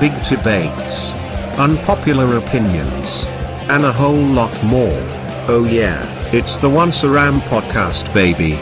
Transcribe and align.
big 0.00 0.12
debates, 0.24 1.14
unpopular 1.58 2.36
opinions, 2.36 3.24
and 3.70 3.82
a 3.82 3.92
whole 3.92 4.14
lot 4.14 4.52
more. 4.62 5.00
Oh 5.48 5.66
yeah, 5.68 6.04
it's 6.34 6.58
the 6.58 6.68
Once 6.68 7.02
Around 7.02 7.40
podcast, 7.42 8.12
baby. 8.12 8.56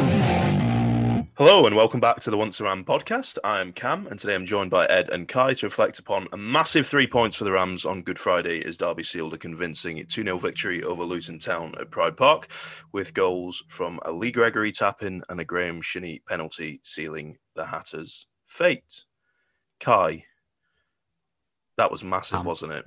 Hello 1.36 1.66
and 1.66 1.74
welcome 1.74 1.98
back 1.98 2.20
to 2.20 2.30
the 2.30 2.36
Once 2.36 2.60
Around 2.60 2.86
podcast. 2.86 3.38
I 3.42 3.60
am 3.60 3.72
Cam 3.72 4.06
and 4.06 4.20
today 4.20 4.36
I'm 4.36 4.46
joined 4.46 4.70
by 4.70 4.86
Ed 4.86 5.10
and 5.10 5.26
Kai 5.26 5.54
to 5.54 5.66
reflect 5.66 5.98
upon 5.98 6.28
a 6.32 6.36
massive 6.36 6.86
three 6.86 7.08
points 7.08 7.34
for 7.34 7.42
the 7.42 7.50
Rams 7.50 7.84
on 7.84 8.02
Good 8.02 8.20
Friday 8.20 8.64
as 8.64 8.76
Derby 8.76 9.02
sealed 9.02 9.34
a 9.34 9.38
convincing 9.38 9.96
2 10.06 10.22
0 10.22 10.38
victory 10.38 10.84
over 10.84 11.02
Luton 11.02 11.40
Town 11.40 11.74
at 11.80 11.90
Pride 11.90 12.16
Park 12.16 12.46
with 12.92 13.12
goals 13.12 13.64
from 13.66 13.98
a 14.04 14.12
Lee 14.12 14.30
Gregory 14.30 14.70
tapping 14.70 15.22
and 15.28 15.40
a 15.40 15.44
Graham 15.44 15.80
Shinnie 15.82 16.22
penalty 16.28 16.80
sealing 16.84 17.38
the 17.56 17.66
Hatters' 17.66 18.28
fate. 18.46 19.04
Kai, 19.80 20.26
that 21.76 21.90
was 21.90 22.04
massive, 22.04 22.40
Um, 22.40 22.46
wasn't 22.46 22.72
it? 22.72 22.84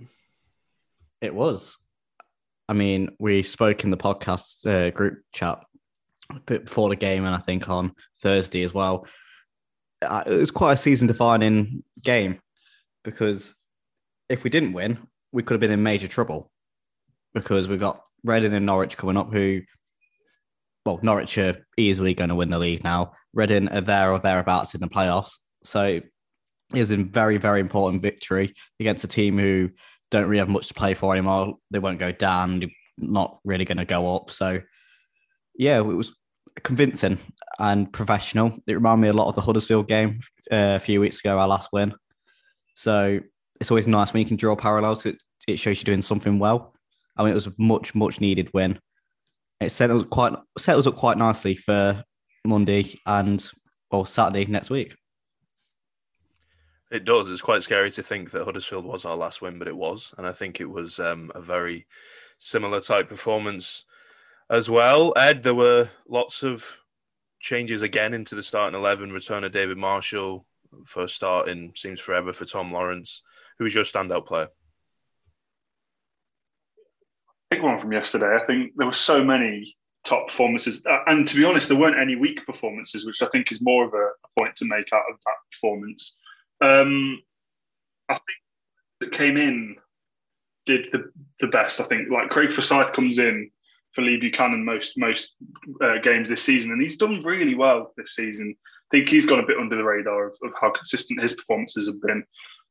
It 1.22 1.34
was. 1.34 1.78
I 2.70 2.74
mean, 2.74 3.10
we 3.20 3.44
spoke 3.44 3.84
in 3.84 3.92
the 3.92 3.98
podcast 3.98 4.66
uh, 4.68 4.92
group 4.92 5.22
chat 5.32 5.64
before 6.46 6.90
the 6.90 6.96
game, 6.96 7.26
and 7.26 7.36
I 7.36 7.40
think 7.40 7.70
on 7.70 7.94
Thursday 8.22 8.64
as 8.64 8.74
well. 8.74 9.08
Uh, 10.02 10.24
it 10.28 10.38
was 10.38 10.52
quite 10.52 10.74
a 10.74 10.78
season 10.78 11.08
defining 11.08 11.84
game 12.02 12.40
because 13.04 13.56
if 14.30 14.44
we 14.44 14.50
didn't 14.50 14.74
win, 14.74 15.00
we 15.32 15.42
could 15.42 15.56
have 15.56 15.62
been 15.62 15.72
in 15.72 15.82
major 15.82 16.08
trouble 16.08 16.52
because 17.34 17.68
we've 17.68 17.80
got 17.80 18.04
Reading 18.24 18.54
and 18.54 18.66
Norwich 18.66 18.98
coming 18.98 19.18
up, 19.18 19.32
who, 19.32 19.62
well, 20.86 21.00
Norwich 21.02 21.38
are 21.38 21.56
easily 21.78 22.14
going 22.14 22.30
to 22.30 22.36
win 22.36 22.50
the 22.50 22.60
league 22.60 22.84
now. 22.84 23.14
Reading 23.34 23.70
are 23.70 23.82
there 23.82 24.12
or 24.12 24.20
thereabouts 24.20 24.76
in 24.76 24.82
the 24.82 24.88
playoffs. 24.88 25.38
So 25.64 26.02
was 26.74 26.92
a 26.92 26.98
very, 26.98 27.38
very 27.38 27.60
important 27.62 28.02
victory 28.02 28.54
against 28.80 29.04
a 29.04 29.08
team 29.08 29.38
who 29.38 29.70
don't 30.12 30.28
really 30.28 30.40
have 30.40 30.50
much 30.50 30.68
to 30.68 30.74
play 30.74 30.94
for 30.94 31.14
anymore. 31.14 31.56
They 31.72 31.80
won't 31.80 32.00
go 32.00 32.12
down. 32.12 32.60
They're 32.60 32.70
not 32.98 33.40
really 33.44 33.66
going 33.66 33.78
to 33.78 33.86
go 33.86 34.16
up. 34.16 34.32
So, 34.32 34.62
yeah, 35.58 35.78
it 35.78 35.86
was 35.86 36.14
convincing 36.64 37.18
and 37.60 37.92
professional. 37.92 38.58
It 38.68 38.74
reminded 38.74 39.02
me 39.02 39.08
a 39.10 39.14
lot 39.14 39.28
of 39.28 39.36
the 39.36 39.42
Huddersfield 39.42 39.88
game 39.88 40.20
uh, 40.52 40.76
a 40.76 40.80
few 40.80 41.00
weeks 41.02 41.20
ago, 41.20 41.38
our 41.38 41.48
last 41.48 41.70
win. 41.72 41.94
So 42.76 43.20
it's 43.60 43.72
always 43.72 43.88
nice 43.88 44.14
when 44.14 44.22
you 44.22 44.28
can 44.28 44.38
draw 44.38 44.56
parallels. 44.56 45.06
It, 45.06 45.22
it 45.48 45.58
shows 45.58 45.78
you're 45.78 45.86
doing 45.86 46.02
something 46.02 46.40
well. 46.40 46.74
I 47.18 47.24
mean, 47.24 47.32
it 47.32 47.36
was 47.36 47.48
a 47.48 47.54
much, 47.58 47.96
much 47.96 48.22
needed 48.22 48.54
win. 48.54 48.80
It 49.60 49.72
set 49.72 49.90
us 49.90 50.06
quite 50.06 50.34
set 50.60 50.78
us 50.78 50.86
up 50.86 50.96
quite 50.96 51.18
nicely 51.18 51.56
for 51.56 52.04
Monday 52.46 52.94
and 53.08 53.46
well 53.92 54.06
Saturday 54.06 54.46
next 54.46 54.70
week. 54.70 54.96
It 56.90 57.04
does. 57.04 57.30
It's 57.30 57.42
quite 57.42 57.64
scary 57.64 57.92
to 57.92 58.04
think 58.04 58.32
that 58.32 58.46
Huddersfield 58.46 58.86
was 58.86 59.06
our 59.06 59.18
last 59.18 59.42
win, 59.42 59.60
but 59.60 59.68
it 59.68 59.76
was. 59.76 60.14
And 60.18 60.26
I 60.26 60.32
think 60.32 60.62
it 60.62 60.70
was 60.70 61.00
um, 61.00 61.32
a 61.36 61.42
very 61.42 61.86
similar 62.38 62.80
type 62.80 63.10
performance 63.10 63.86
as 64.50 64.70
well. 64.70 65.14
Ed, 65.18 65.44
there 65.44 65.56
were 65.56 65.90
lots 66.08 66.44
of 66.44 66.80
changes 67.40 67.82
again 67.82 68.14
into 68.14 68.36
the 68.36 68.44
starting 68.44 68.80
11. 68.80 69.12
Return 69.12 69.44
of 69.44 69.52
David 69.52 69.78
Marshall, 69.78 70.46
first 70.86 71.16
start 71.16 71.50
in 71.50 71.74
seems 71.76 72.00
forever 72.00 72.32
for 72.32 72.46
Tom 72.46 72.72
Lawrence. 72.72 73.22
Who 73.58 73.66
was 73.66 73.76
your 73.76 73.84
standout 73.84 74.26
player? 74.26 74.50
big 77.50 77.64
one 77.64 77.80
from 77.80 77.92
yesterday. 77.92 78.38
I 78.40 78.46
think 78.46 78.74
there 78.76 78.86
were 78.86 78.92
so 78.92 79.24
many 79.24 79.76
top 80.04 80.28
performances, 80.28 80.82
uh, 80.90 81.00
and 81.08 81.28
to 81.28 81.36
be 81.36 81.44
honest, 81.44 81.70
there 81.70 81.78
weren't 81.78 82.00
any 82.00 82.16
weak 82.16 82.46
performances, 82.46 83.06
which 83.06 83.22
I 83.22 83.28
think 83.28 83.52
is 83.52 83.62
more 83.62 83.86
of 83.86 83.94
a 83.94 84.10
point 84.40 84.56
to 84.58 84.66
make 84.66 84.92
out 84.94 85.04
of 85.12 85.18
that 85.26 85.36
performance. 85.52 86.16
Um, 86.62 87.22
I 88.10 88.14
think 88.14 88.40
that 89.00 89.12
came 89.12 89.38
in 89.38 89.78
did 90.68 90.90
the 90.92 91.12
the 91.40 91.48
best. 91.48 91.82
I 91.82 91.86
think 91.86 92.10
like 92.12 92.30
Craig 92.30 92.52
Forsyth 92.52 92.94
comes 92.94 93.18
in 93.18 93.50
for 93.96 94.04
Lee 94.04 94.18
Buchanan 94.18 94.64
most 94.64 94.98
most 94.98 95.32
uh, 95.82 95.98
games 96.04 96.30
this 96.30 96.44
season, 96.44 96.72
and 96.72 96.82
he's 96.82 96.98
done 96.98 97.22
really 97.22 97.56
well 97.56 97.92
this 97.98 98.16
season. 98.16 98.56
I 98.60 98.98
think 98.98 99.10
he's 99.10 99.26
gone 99.26 99.40
a 99.40 99.48
bit 99.48 99.58
under 99.58 99.76
the 99.76 99.84
radar 99.84 100.28
of, 100.28 100.38
of 100.44 100.52
how 100.62 100.70
consistent 100.70 101.22
his 101.22 101.34
performances 101.34 101.88
have 101.88 102.02
been. 102.02 102.24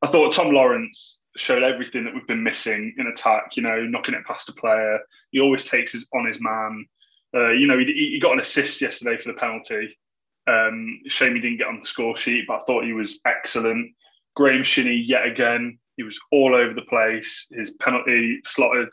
I 0.02 0.06
thought 0.06 0.32
Tom 0.32 0.52
Lawrence 0.52 1.20
showed 1.36 1.62
everything 1.62 2.04
that 2.04 2.14
we've 2.14 2.26
been 2.26 2.42
missing 2.42 2.94
in 2.96 3.06
attack. 3.08 3.56
You 3.56 3.62
know, 3.64 3.84
knocking 3.84 4.14
it 4.14 4.24
past 4.26 4.48
a 4.48 4.52
player. 4.52 5.00
He 5.32 5.40
always 5.40 5.64
takes 5.64 5.92
his 5.92 6.06
on 6.14 6.26
his 6.26 6.40
man. 6.40 6.86
Uh, 7.34 7.50
you 7.50 7.66
know, 7.66 7.78
he, 7.78 7.86
he 7.86 8.20
got 8.20 8.32
an 8.32 8.40
assist 8.40 8.80
yesterday 8.80 9.20
for 9.20 9.32
the 9.32 9.38
penalty. 9.38 9.98
Um, 10.46 11.00
shame 11.08 11.34
he 11.34 11.40
didn't 11.40 11.58
get 11.58 11.66
on 11.66 11.80
the 11.80 11.86
score 11.86 12.14
sheet, 12.14 12.44
but 12.46 12.60
I 12.60 12.64
thought 12.64 12.84
he 12.84 12.92
was 12.92 13.20
excellent. 13.26 13.92
Graham 14.34 14.62
Shinnie, 14.62 15.04
yet 15.06 15.26
again, 15.26 15.78
he 15.96 16.02
was 16.02 16.18
all 16.30 16.54
over 16.54 16.74
the 16.74 16.82
place. 16.82 17.48
His 17.50 17.72
penalty 17.80 18.40
slotted 18.44 18.88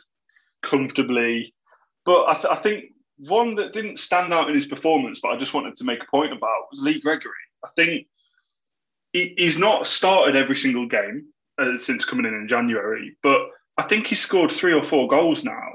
comfortably. 0.61 1.53
But 2.05 2.25
I, 2.25 2.33
th- 2.33 2.45
I 2.49 2.55
think 2.55 2.85
one 3.17 3.55
that 3.55 3.73
didn't 3.73 3.99
stand 3.99 4.33
out 4.33 4.47
in 4.49 4.55
his 4.55 4.65
performance, 4.65 5.19
but 5.21 5.29
I 5.29 5.37
just 5.37 5.53
wanted 5.53 5.75
to 5.75 5.83
make 5.83 6.01
a 6.01 6.11
point 6.11 6.31
about 6.31 6.67
was 6.71 6.81
Lee 6.81 6.99
Gregory. 6.99 7.31
I 7.63 7.69
think 7.75 8.07
he, 9.11 9.33
he's 9.37 9.57
not 9.57 9.87
started 9.87 10.35
every 10.35 10.55
single 10.55 10.87
game 10.87 11.27
uh, 11.59 11.77
since 11.77 12.05
coming 12.05 12.25
in 12.25 12.33
in 12.33 12.47
January, 12.47 13.15
but 13.21 13.39
I 13.77 13.83
think 13.83 14.07
he 14.07 14.15
scored 14.15 14.51
three 14.51 14.73
or 14.73 14.83
four 14.83 15.07
goals 15.07 15.43
now 15.43 15.69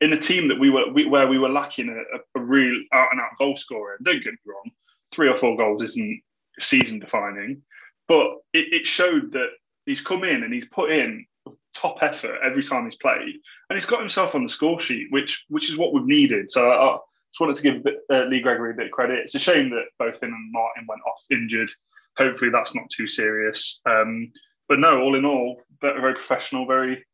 in 0.00 0.12
a 0.12 0.16
team 0.16 0.48
that 0.48 0.58
we 0.58 0.70
were 0.70 0.90
we, 0.92 1.06
where 1.06 1.26
we 1.26 1.38
were 1.38 1.48
lacking 1.48 1.88
a, 1.88 2.38
a 2.38 2.42
real 2.42 2.74
out 2.92 3.08
and 3.12 3.20
out 3.20 3.38
goal 3.38 3.56
scorer. 3.56 3.98
Don't 4.02 4.22
get 4.22 4.32
me 4.32 4.38
wrong, 4.46 4.70
three 5.12 5.28
or 5.28 5.36
four 5.36 5.56
goals 5.56 5.82
isn't 5.82 6.22
season 6.60 6.98
defining, 6.98 7.62
but 8.06 8.26
it, 8.52 8.72
it 8.72 8.86
showed 8.86 9.32
that 9.32 9.48
he's 9.86 10.00
come 10.00 10.24
in 10.24 10.42
and 10.42 10.52
he's 10.52 10.68
put 10.68 10.90
in 10.90 11.26
top 11.74 11.98
effort 12.02 12.38
every 12.44 12.62
time 12.62 12.84
he's 12.84 12.96
played, 12.96 13.34
and 13.68 13.78
he's 13.78 13.86
got 13.86 14.00
himself 14.00 14.34
on 14.34 14.42
the 14.42 14.48
score 14.48 14.80
sheet, 14.80 15.06
which 15.10 15.44
which 15.48 15.70
is 15.70 15.78
what 15.78 15.92
we've 15.92 16.04
needed. 16.04 16.50
So 16.50 16.70
I 16.70 16.98
just 17.30 17.40
wanted 17.40 17.56
to 17.56 17.62
give 17.62 17.86
uh, 18.10 18.24
Lee 18.24 18.40
Gregory 18.40 18.72
a 18.72 18.76
bit 18.76 18.86
of 18.86 18.92
credit. 18.92 19.20
It's 19.20 19.34
a 19.34 19.38
shame 19.38 19.70
that 19.70 19.84
both 19.98 20.22
him 20.22 20.32
and 20.32 20.52
Martin 20.52 20.86
went 20.88 21.02
off 21.06 21.24
injured. 21.30 21.70
Hopefully 22.16 22.50
that's 22.50 22.74
not 22.74 22.88
too 22.90 23.06
serious. 23.06 23.80
Um, 23.86 24.32
but 24.68 24.78
no, 24.78 25.00
all 25.00 25.14
in 25.14 25.24
all, 25.24 25.62
very 25.80 26.14
professional, 26.14 26.66
very 26.66 27.04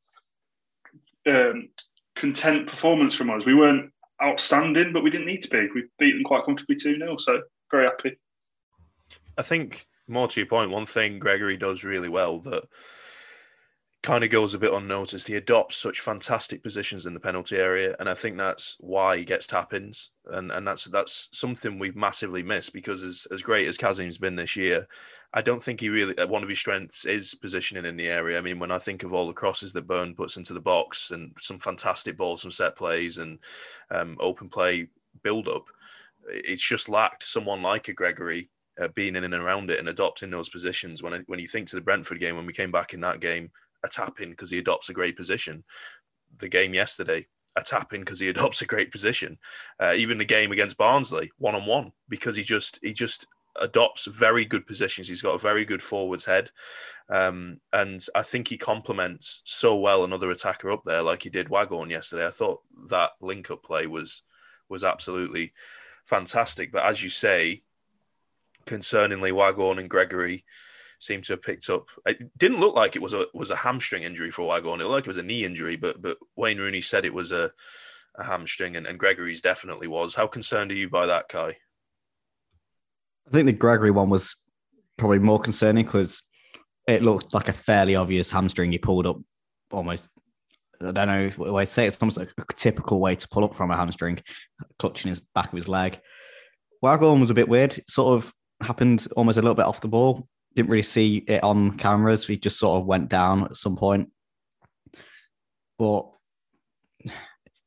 um, 1.27 1.69
content 2.17 2.69
performance 2.69 3.15
from 3.15 3.31
us. 3.31 3.45
We 3.45 3.55
weren't 3.55 3.93
outstanding, 4.23 4.93
but 4.93 5.05
we 5.05 5.11
didn't 5.11 5.27
need 5.27 5.43
to 5.43 5.51
be. 5.51 5.69
We 5.75 5.85
beat 5.99 6.15
them 6.15 6.25
quite 6.25 6.45
comfortably 6.45 6.77
2 6.77 6.99
0, 6.99 7.17
so 7.17 7.43
very 7.75 7.87
happy. 7.87 8.19
I 9.37 9.43
think 9.43 9.87
more 10.07 10.29
to 10.29 10.41
your 10.41 10.47
point, 10.47 10.71
one 10.71 10.87
thing 10.87 11.19
Gregory 11.19 11.57
does 11.57 11.85
really 11.85 12.09
well 12.09 12.39
that 12.41 12.65
kind 14.03 14.23
of 14.23 14.31
goes 14.31 14.53
a 14.53 14.59
bit 14.59 14.73
unnoticed. 14.73 15.27
He 15.27 15.35
adopts 15.35 15.77
such 15.77 16.01
fantastic 16.01 16.63
positions 16.63 17.07
in 17.07 17.15
the 17.15 17.21
penalty 17.21 17.57
area, 17.57 17.97
and 17.99 18.09
I 18.09 18.15
think 18.15 18.37
that's 18.37 18.77
why 18.79 19.17
he 19.17 19.25
gets 19.25 19.47
tap-ins, 19.47 20.11
and 20.27 20.53
and 20.53 20.69
that's 20.69 20.85
that's 20.85 21.29
something 21.33 21.79
we've 21.79 21.97
massively 21.97 22.43
missed 22.43 22.75
because 22.75 23.03
as 23.03 23.27
as 23.33 23.43
great 23.43 23.67
as 23.67 23.79
Kazim's 23.79 24.19
been 24.19 24.37
this 24.37 24.57
year, 24.57 24.87
I 25.33 25.41
don't 25.41 25.63
think 25.63 25.81
he 25.81 25.89
really 25.89 26.15
one 26.27 26.43
of 26.43 26.49
his 26.51 26.59
strengths 26.59 27.07
is 27.07 27.35
positioning 27.35 27.87
in 27.87 27.97
the 27.97 28.09
area. 28.09 28.39
I 28.39 28.43
mean, 28.43 28.59
when 28.59 28.71
I 28.71 28.79
think 28.79 29.03
of 29.03 29.15
all 29.15 29.27
the 29.27 29.33
crosses 29.33 29.73
that 29.73 29.87
Byrne 29.87 30.15
puts 30.15 30.37
into 30.37 30.53
the 30.53 30.61
box 30.61 31.11
and 31.11 31.33
some 31.41 31.59
fantastic 31.59 32.17
balls, 32.19 32.43
some 32.43 32.51
set 32.51 32.77
plays, 32.77 33.19
and 33.19 33.39
um, 33.91 34.19
open 34.21 34.49
play 34.49 34.89
build 35.23 35.49
up, 35.49 35.65
it's 36.29 36.67
just 36.67 36.89
lacked 36.89 37.23
someone 37.23 37.63
like 37.63 37.89
a 37.89 37.93
Gregory 37.93 38.51
uh, 38.81 38.89
being 38.89 39.17
in 39.17 39.25
and 39.25 39.35
around 39.35 39.71
it 39.71 39.79
and 39.79 39.89
adopting 39.89 40.31
those 40.31 40.49
positions. 40.49 41.03
When 41.03 41.15
I, 41.15 41.19
when 41.27 41.39
you 41.39 41.47
think 41.47 41.69
to 41.69 41.77
the 41.77 41.83
Brentford 41.83 42.21
game, 42.21 42.37
when 42.37 42.47
we 42.47 42.53
came 42.53 42.73
back 42.73 42.95
in 42.95 43.01
that 43.01 43.21
game, 43.21 43.51
a 43.85 43.89
tap 43.89 44.21
in 44.21 44.31
because 44.31 44.51
he 44.51 44.59
adopts 44.59 44.89
a 44.89 44.95
great 44.95 45.17
position. 45.17 45.65
The 46.39 46.49
game 46.49 46.75
yesterday, 46.75 47.27
a 47.57 47.63
tap 47.63 47.93
in 47.93 48.01
because 48.01 48.21
he 48.21 48.29
adopts 48.31 48.63
a 48.63 48.67
great 48.67 48.91
position. 48.91 49.39
Uh, 49.81 49.95
even 49.95 50.19
the 50.19 50.25
game 50.25 50.53
against 50.53 50.79
Barnsley, 50.79 51.31
one 51.39 51.55
on 51.55 51.67
one, 51.67 51.93
because 52.09 52.37
he 52.37 52.43
just 52.43 52.79
he 52.83 52.93
just 52.93 53.27
adopts 53.61 54.07
very 54.07 54.45
good 54.45 54.67
positions. 54.67 55.09
He's 55.09 55.23
got 55.23 55.35
a 55.35 55.39
very 55.39 55.65
good 55.65 55.83
forwards 55.83 56.25
head, 56.25 56.51
um, 57.09 57.61
and 57.73 58.05
I 58.15 58.23
think 58.23 58.49
he 58.49 58.59
complements 58.59 59.43
so 59.45 59.77
well 59.77 60.05
another 60.05 60.31
attacker 60.31 60.71
up 60.71 60.83
there, 60.85 61.03
like 61.03 61.23
he 61.23 61.31
did 61.31 61.49
Waghorn 61.49 61.91
yesterday. 61.91 62.27
I 62.27 62.31
thought 62.31 62.63
that 62.89 63.13
link 63.21 63.51
up 63.51 63.63
play 63.63 63.87
was 63.87 64.23
was 64.69 64.83
absolutely 64.83 65.53
fantastic. 66.07 66.73
But 66.73 66.85
as 66.85 67.03
you 67.03 67.09
say, 67.09 67.63
concerningly, 68.67 69.33
Waghorn 69.33 69.79
and 69.79 69.91
Gregory 69.91 70.45
seem 70.99 71.23
to 71.23 71.35
have 71.35 71.43
picked 71.43 71.69
up. 71.71 71.89
It 72.07 72.37
didn't 72.39 72.61
look 72.61 72.75
like 72.75 72.97
it 72.97 73.03
was 73.03 73.15
a 73.15 73.27
was 73.35 73.51
a 73.51 73.57
hamstring 73.57 74.03
injury 74.03 74.31
for 74.31 74.47
Waghorn. 74.47 74.81
It 74.81 74.85
looked 74.85 74.95
like 74.95 75.05
it 75.05 75.09
was 75.09 75.19
a 75.19 75.23
knee 75.23 75.45
injury, 75.45 75.77
but 75.77 76.01
but 76.01 76.17
Wayne 76.37 76.59
Rooney 76.59 76.81
said 76.81 77.05
it 77.05 77.15
was 77.15 77.33
a, 77.33 77.53
a 78.17 78.25
hamstring, 78.25 78.77
and, 78.77 78.87
and 78.87 78.99
Gregory's 78.99 79.43
definitely 79.43 79.89
was. 79.89 80.15
How 80.15 80.27
concerned 80.27 80.71
are 80.73 80.77
you 80.77 80.89
by 80.89 81.07
that, 81.07 81.29
Kai? 81.29 81.57
I 83.27 83.31
think 83.31 83.47
the 83.47 83.53
Gregory 83.53 83.91
one 83.91 84.11
was 84.11 84.37
probably 84.97 85.19
more 85.19 85.41
concerning 85.41 85.85
because 85.85 86.23
it 86.87 87.03
looked 87.03 87.35
like 87.35 87.49
a 87.49 87.53
fairly 87.53 87.97
obvious 87.97 88.31
hamstring 88.31 88.73
he 88.73 88.79
pulled 88.79 89.07
up 89.07 89.19
almost. 89.71 90.11
I 90.85 90.93
don't 90.93 91.09
know 91.39 91.53
way 91.53 91.65
to 91.65 91.71
say. 91.71 91.87
It's 91.87 92.01
almost 92.01 92.19
like 92.19 92.33
a 92.39 92.53
typical 92.55 93.01
way 93.01 93.17
to 93.17 93.29
pull 93.29 93.45
up 93.45 93.55
from 93.55 93.71
a 93.71 93.77
hamstring, 93.77 94.21
clutching 94.79 95.09
his 95.09 95.21
back 95.35 95.53
of 95.53 95.57
his 95.57 95.69
leg. 95.69 95.99
Waghorn 96.83 97.21
was 97.21 97.31
a 97.31 97.35
bit 97.35 97.49
weird. 97.49 97.79
It 97.79 97.89
sort 97.91 98.15
of 98.15 98.33
happened 98.61 99.07
almost 99.17 99.39
a 99.39 99.43
little 99.43 99.55
bit 99.55 99.67
off 99.67 99.81
the 99.81 99.89
ball. 99.89 100.29
didn't 100.55 100.71
really 100.71 100.83
see 100.83 101.25
it 101.27 101.43
on 101.43 101.77
cameras. 101.77 102.29
We 102.29 102.37
just 102.37 102.59
sort 102.59 102.81
of 102.81 102.87
went 102.87 103.09
down 103.09 103.45
at 103.45 103.57
some 103.57 103.77
point. 103.77 104.11
But 105.79 106.07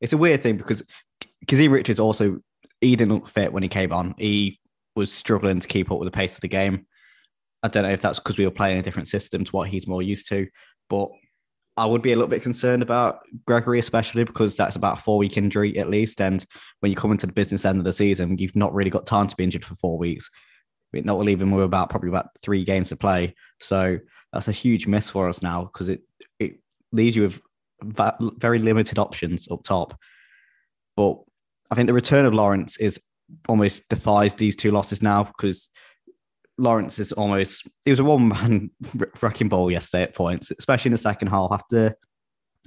it's 0.00 0.12
a 0.12 0.18
weird 0.18 0.42
thing 0.42 0.56
because 0.56 0.82
Kazim 1.46 1.72
Richards 1.72 2.00
also 2.00 2.40
he 2.80 2.94
didn't 2.94 3.12
look 3.12 3.28
fit 3.28 3.52
when 3.52 3.62
he 3.62 3.68
came 3.68 3.92
on. 3.92 4.14
He 4.18 4.60
was 4.94 5.12
struggling 5.12 5.60
to 5.60 5.68
keep 5.68 5.90
up 5.90 5.98
with 5.98 6.06
the 6.06 6.16
pace 6.16 6.34
of 6.34 6.40
the 6.40 6.48
game. 6.48 6.86
I 7.62 7.68
don't 7.68 7.82
know 7.82 7.90
if 7.90 8.00
that's 8.00 8.20
because 8.20 8.38
we 8.38 8.44
were 8.44 8.52
playing 8.52 8.78
a 8.78 8.82
different 8.82 9.08
system 9.08 9.44
to 9.44 9.52
what 9.52 9.68
he's 9.68 9.88
more 9.88 10.02
used 10.02 10.28
to, 10.28 10.46
but 10.88 11.08
I 11.78 11.86
would 11.86 12.02
be 12.02 12.12
a 12.12 12.16
little 12.16 12.28
bit 12.28 12.42
concerned 12.42 12.82
about 12.82 13.20
Gregory, 13.46 13.78
especially 13.78 14.24
because 14.24 14.56
that's 14.56 14.76
about 14.76 14.98
a 14.98 15.00
four 15.00 15.16
week 15.16 15.36
injury 15.36 15.78
at 15.78 15.88
least. 15.88 16.20
And 16.20 16.44
when 16.80 16.90
you 16.90 16.96
come 16.96 17.12
into 17.12 17.26
the 17.26 17.32
business 17.32 17.64
end 17.64 17.78
of 17.78 17.84
the 17.84 17.92
season, 17.92 18.36
you've 18.36 18.56
not 18.56 18.74
really 18.74 18.90
got 18.90 19.06
time 19.06 19.28
to 19.28 19.36
be 19.36 19.44
injured 19.44 19.64
for 19.64 19.76
four 19.76 19.96
weeks. 19.96 20.28
Not 20.92 21.18
leaving 21.20 21.50
with 21.52 21.64
about 21.64 21.90
probably 21.90 22.08
about 22.08 22.30
three 22.42 22.64
games 22.64 22.88
to 22.88 22.96
play. 22.96 23.34
So 23.60 23.98
that's 24.32 24.48
a 24.48 24.52
huge 24.52 24.86
miss 24.86 25.08
for 25.08 25.28
us 25.28 25.40
now 25.40 25.64
because 25.64 25.88
it, 25.88 26.02
it 26.38 26.58
leaves 26.92 27.14
you 27.14 27.22
with 27.22 27.40
very 28.38 28.58
limited 28.58 28.98
options 28.98 29.48
up 29.50 29.62
top. 29.62 29.98
But 30.96 31.18
I 31.70 31.76
think 31.76 31.86
the 31.86 31.94
return 31.94 32.24
of 32.24 32.34
Lawrence 32.34 32.76
is 32.78 33.00
almost 33.48 33.88
defies 33.88 34.34
these 34.34 34.56
two 34.56 34.72
losses 34.72 35.02
now 35.02 35.24
because 35.24 35.68
Lawrence 36.58 36.98
is 36.98 37.12
almost 37.12 37.66
he 37.84 37.90
was 37.90 38.00
a 38.00 38.04
one 38.04 38.28
man 38.28 38.70
wrecking 39.22 39.48
ball 39.48 39.70
yesterday 39.70 40.02
at 40.02 40.14
points, 40.14 40.50
especially 40.58 40.88
in 40.88 40.92
the 40.92 40.98
second 40.98 41.28
half 41.28 41.50
after 41.52 41.96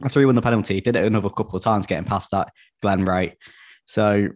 after 0.03 0.19
he 0.19 0.25
won 0.25 0.35
the 0.35 0.41
penalty. 0.41 0.75
He 0.75 0.81
did 0.81 0.95
it 0.95 1.05
another 1.05 1.29
couple 1.29 1.57
of 1.57 1.63
times 1.63 1.85
getting 1.85 2.05
past 2.05 2.31
that 2.31 2.51
Glen 2.81 3.05
Wright. 3.05 3.37
So 3.85 4.29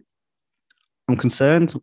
I'm 1.08 1.16
concerned, 1.16 1.74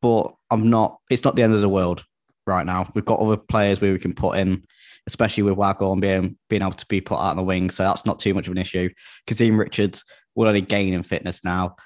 but 0.00 0.34
I'm 0.50 0.70
not. 0.70 0.98
It's 1.10 1.24
not 1.24 1.36
the 1.36 1.42
end 1.42 1.54
of 1.54 1.60
the 1.60 1.68
world 1.68 2.04
right 2.46 2.64
now. 2.64 2.90
We've 2.94 3.04
got 3.04 3.20
other 3.20 3.36
players 3.36 3.80
where 3.80 3.92
we 3.92 3.98
can 3.98 4.14
put 4.14 4.38
in, 4.38 4.62
especially 5.06 5.42
with 5.42 5.56
Waghorn 5.56 6.00
being 6.00 6.38
being 6.48 6.62
able 6.62 6.72
to 6.72 6.86
be 6.86 7.00
put 7.00 7.16
out 7.16 7.30
on 7.30 7.36
the 7.36 7.42
wing. 7.42 7.70
So 7.70 7.82
that's 7.82 8.06
not 8.06 8.20
too 8.20 8.34
much 8.34 8.46
of 8.46 8.52
an 8.52 8.58
issue. 8.58 8.90
Kazim 9.26 9.58
Richards 9.58 10.04
will 10.34 10.48
only 10.48 10.60
gain 10.60 10.94
in 10.94 11.02
fitness 11.02 11.44
now. 11.44 11.76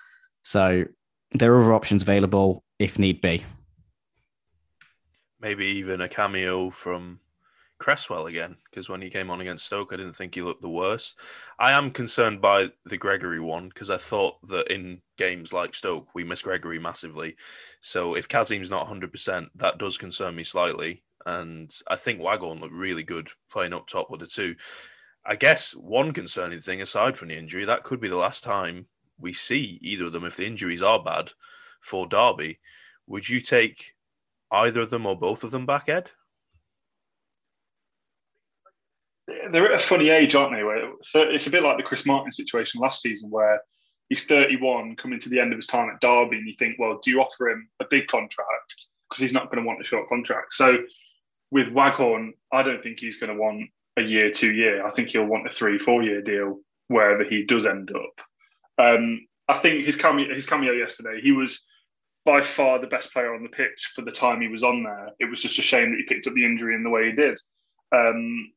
So 0.45 0.85
there 1.33 1.55
are 1.55 1.63
other 1.63 1.75
options 1.75 2.03
available 2.03 2.63
if 2.79 2.99
need 2.99 3.21
be. 3.21 3.45
Maybe 5.41 5.67
even 5.67 6.01
a 6.01 6.09
cameo 6.09 6.71
from 6.71 7.21
Cresswell 7.79 8.27
again, 8.27 8.57
because 8.71 8.89
when 8.89 9.03
he 9.03 9.11
came 9.11 9.31
on 9.31 9.41
against 9.43 9.67
Stoke, 9.67 9.93
I 9.93 9.97
didn't 9.97 10.15
think 10.15 10.35
he 10.35 10.43
looked 10.43 10.63
the 10.63 10.69
worst. 10.69 11.19
I 11.59 11.73
am 11.73 11.91
concerned 11.91 12.41
by 12.41 12.71
the 12.87 12.97
Gregory 12.97 13.41
one 13.41 13.69
because 13.69 13.91
I 13.91 13.99
thought 13.99 14.37
that 14.49 14.73
in 14.73 15.03
games 15.19 15.53
like 15.53 15.75
Stoke, 15.75 16.09
we 16.15 16.25
miss 16.25 16.41
Gregory 16.41 16.79
massively. 16.79 17.37
So 17.81 18.15
if 18.15 18.29
Kazim's 18.29 18.71
not 18.71 18.87
100%, 18.87 19.49
that 19.57 19.79
does 19.79 19.99
concern 19.99 20.35
me 20.35 20.43
slightly. 20.43 21.03
And 21.27 21.75
I 21.89 21.97
think 21.97 22.21
Waghorn 22.21 22.61
looked 22.61 22.73
really 22.73 23.03
good 23.03 23.29
playing 23.51 23.75
up 23.75 23.89
top 23.89 24.11
with 24.11 24.21
the 24.21 24.27
two. 24.27 24.55
I 25.27 25.35
guess 25.35 25.73
one 25.73 26.13
concerning 26.13 26.61
thing, 26.61 26.81
aside 26.81 27.19
from 27.19 27.29
the 27.29 27.37
injury, 27.37 27.65
that 27.65 27.83
could 27.83 28.01
be 28.01 28.09
the 28.09 28.17
last 28.17 28.45
time 28.45 28.87
we 29.19 29.33
see 29.33 29.79
either 29.83 30.05
of 30.07 30.13
them 30.13 30.25
if 30.25 30.37
the 30.37 30.47
injuries 30.47 30.83
are 30.83 31.03
bad 31.03 31.33
for 31.81 32.07
Derby. 32.07 32.61
Would 33.09 33.29
you 33.29 33.41
take 33.41 33.96
either 34.57 34.81
of 34.81 34.91
them 34.91 35.07
or 35.07 35.17
both 35.17 35.45
of 35.45 35.51
them 35.51 35.67
back, 35.67 35.89
Ed? 35.89 36.11
They're 39.27 39.73
at 39.73 39.81
a 39.81 39.85
funny 39.85 40.11
age, 40.11 40.35
aren't 40.35 40.55
they? 40.55 40.63
Where 40.63 40.93
it's 41.15 41.47
a 41.47 41.51
bit 41.51 41.63
like 41.63 41.77
the 41.77 41.83
Chris 41.83 42.07
Martin 42.07 42.33
situation 42.33 42.81
last 42.81 43.03
season, 43.03 43.31
where 43.31 43.61
he's 44.09 44.25
31, 44.25 44.97
coming 44.97 45.19
to 45.21 45.29
the 45.29 45.41
end 45.41 45.53
of 45.53 45.59
his 45.59 45.67
time 45.67 45.91
at 45.91 46.01
Derby, 46.01 46.37
and 46.37 46.47
you 46.47 46.55
think, 46.55 46.77
well, 46.79 47.01
do 47.03 47.11
you 47.11 47.21
offer 47.21 47.49
him 47.49 47.69
a 47.81 47.85
big 47.89 48.07
contract 48.07 48.89
because 49.09 49.21
he's 49.21 49.33
not 49.33 49.51
going 49.51 49.63
to 49.63 49.67
want 49.67 49.81
a 49.81 49.85
short 49.85 50.09
contract? 50.09 50.53
So 50.53 50.79
with 51.51 51.69
Waghorn, 51.69 52.33
I 52.53 52.63
don't 52.63 52.83
think 52.83 53.01
he's 53.01 53.19
going 53.19 53.35
to 53.35 53.41
want 53.41 53.69
a 53.97 54.03
year, 54.03 54.31
two 54.31 54.53
year. 54.53 54.87
I 54.87 54.91
think 54.91 55.11
he'll 55.11 55.25
want 55.25 55.47
a 55.47 55.51
three, 55.51 55.79
four 55.79 56.03
year 56.03 56.23
deal 56.23 56.61
wherever 56.89 57.25
he 57.25 57.45
does 57.45 57.67
end 57.67 57.91
up. 57.91 58.21
Um, 58.79 59.27
I 59.49 59.59
think 59.59 59.85
his 59.85 59.97
cameo, 59.97 60.35
his 60.35 60.47
cameo 60.47 60.73
yesterday, 60.73 61.21
he 61.21 61.33
was 61.33 61.65
by 62.27 62.43
far 62.43 62.79
the 62.79 62.87
best 62.87 63.11
player 63.13 63.35
on 63.35 63.43
the 63.43 63.49
pitch 63.49 63.93
for 63.95 64.03
the 64.03 64.11
time 64.11 64.43
he 64.43 64.49
was 64.49 64.63
on 64.63 64.83
there. 64.83 65.11
It 65.19 65.31
was 65.31 65.41
just 65.41 65.59
a 65.59 65.63
shame 65.63 65.91
that 65.91 65.97
he 65.97 66.05
picked 66.05 66.27
up 66.27 66.35
the 66.35 66.45
injury 66.45 66.75
in 66.75 66.83
the 66.83 66.91
way 66.91 67.07
he 67.07 67.13
did. 67.13 67.41
Um, 67.95 68.53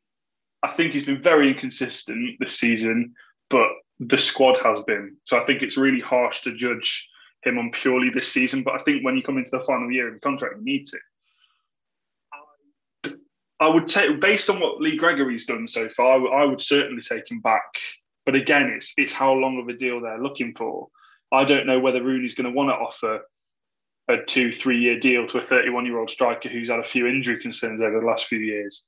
I 0.63 0.71
think 0.71 0.91
he's 0.91 1.05
been 1.05 1.21
very 1.21 1.53
inconsistent 1.53 2.35
this 2.39 2.59
season, 2.59 3.13
but 3.49 3.69
the 4.01 4.17
squad 4.17 4.57
has 4.63 4.81
been. 4.81 5.15
So 5.23 5.41
I 5.41 5.45
think 5.45 5.61
it's 5.61 5.77
really 5.77 6.01
harsh 6.01 6.41
to 6.41 6.53
judge 6.53 7.07
him 7.43 7.57
on 7.57 7.71
purely 7.71 8.09
this 8.09 8.29
season. 8.29 8.63
But 8.63 8.73
I 8.73 8.83
think 8.83 9.05
when 9.05 9.15
you 9.15 9.23
come 9.23 9.37
into 9.37 9.51
the 9.51 9.61
final 9.61 9.89
year 9.89 10.09
of 10.09 10.15
the 10.15 10.19
contract, 10.19 10.55
you 10.57 10.65
need 10.65 10.85
to. 10.87 10.97
I 13.61 13.67
would 13.67 13.87
take, 13.87 14.19
based 14.19 14.49
on 14.49 14.59
what 14.59 14.81
Lee 14.81 14.97
Gregory's 14.97 15.45
done 15.45 15.67
so 15.67 15.87
far, 15.89 16.33
I 16.33 16.45
would 16.45 16.61
certainly 16.61 17.01
take 17.01 17.29
him 17.29 17.41
back 17.41 17.63
but 18.29 18.35
again, 18.35 18.71
it's 18.75 18.93
it's 18.95 19.11
how 19.11 19.33
long 19.33 19.59
of 19.59 19.69
a 19.69 19.73
deal 19.73 19.99
they're 19.99 20.21
looking 20.21 20.53
for. 20.55 20.87
I 21.31 21.45
don't 21.45 21.65
know 21.65 21.79
whether 21.79 22.03
Rooney's 22.03 22.35
going 22.35 22.45
to 22.45 22.55
want 22.55 22.69
to 22.69 22.75
offer 22.75 23.21
a 24.09 24.17
two, 24.25 24.51
three 24.51 24.79
year 24.79 24.99
deal 24.99 25.27
to 25.27 25.37
a 25.37 25.41
31 25.41 25.85
year 25.85 25.99
old 25.99 26.09
striker 26.09 26.49
who's 26.49 26.69
had 26.69 26.79
a 26.79 26.83
few 26.83 27.07
injury 27.07 27.39
concerns 27.39 27.81
over 27.81 27.99
the 27.99 28.05
last 28.05 28.25
few 28.25 28.39
years. 28.39 28.85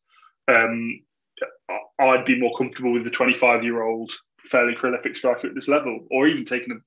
Um, 0.48 1.02
I'd 2.00 2.26
be 2.26 2.40
more 2.40 2.52
comfortable 2.58 2.92
with 2.92 3.04
the 3.04 3.10
25 3.10 3.64
year 3.64 3.84
old, 3.84 4.12
fairly 4.40 4.76
prolific 4.76 5.16
striker 5.16 5.48
at 5.48 5.56
this 5.56 5.68
level, 5.68 6.06
or 6.12 6.28
even 6.28 6.44
taking 6.44 6.80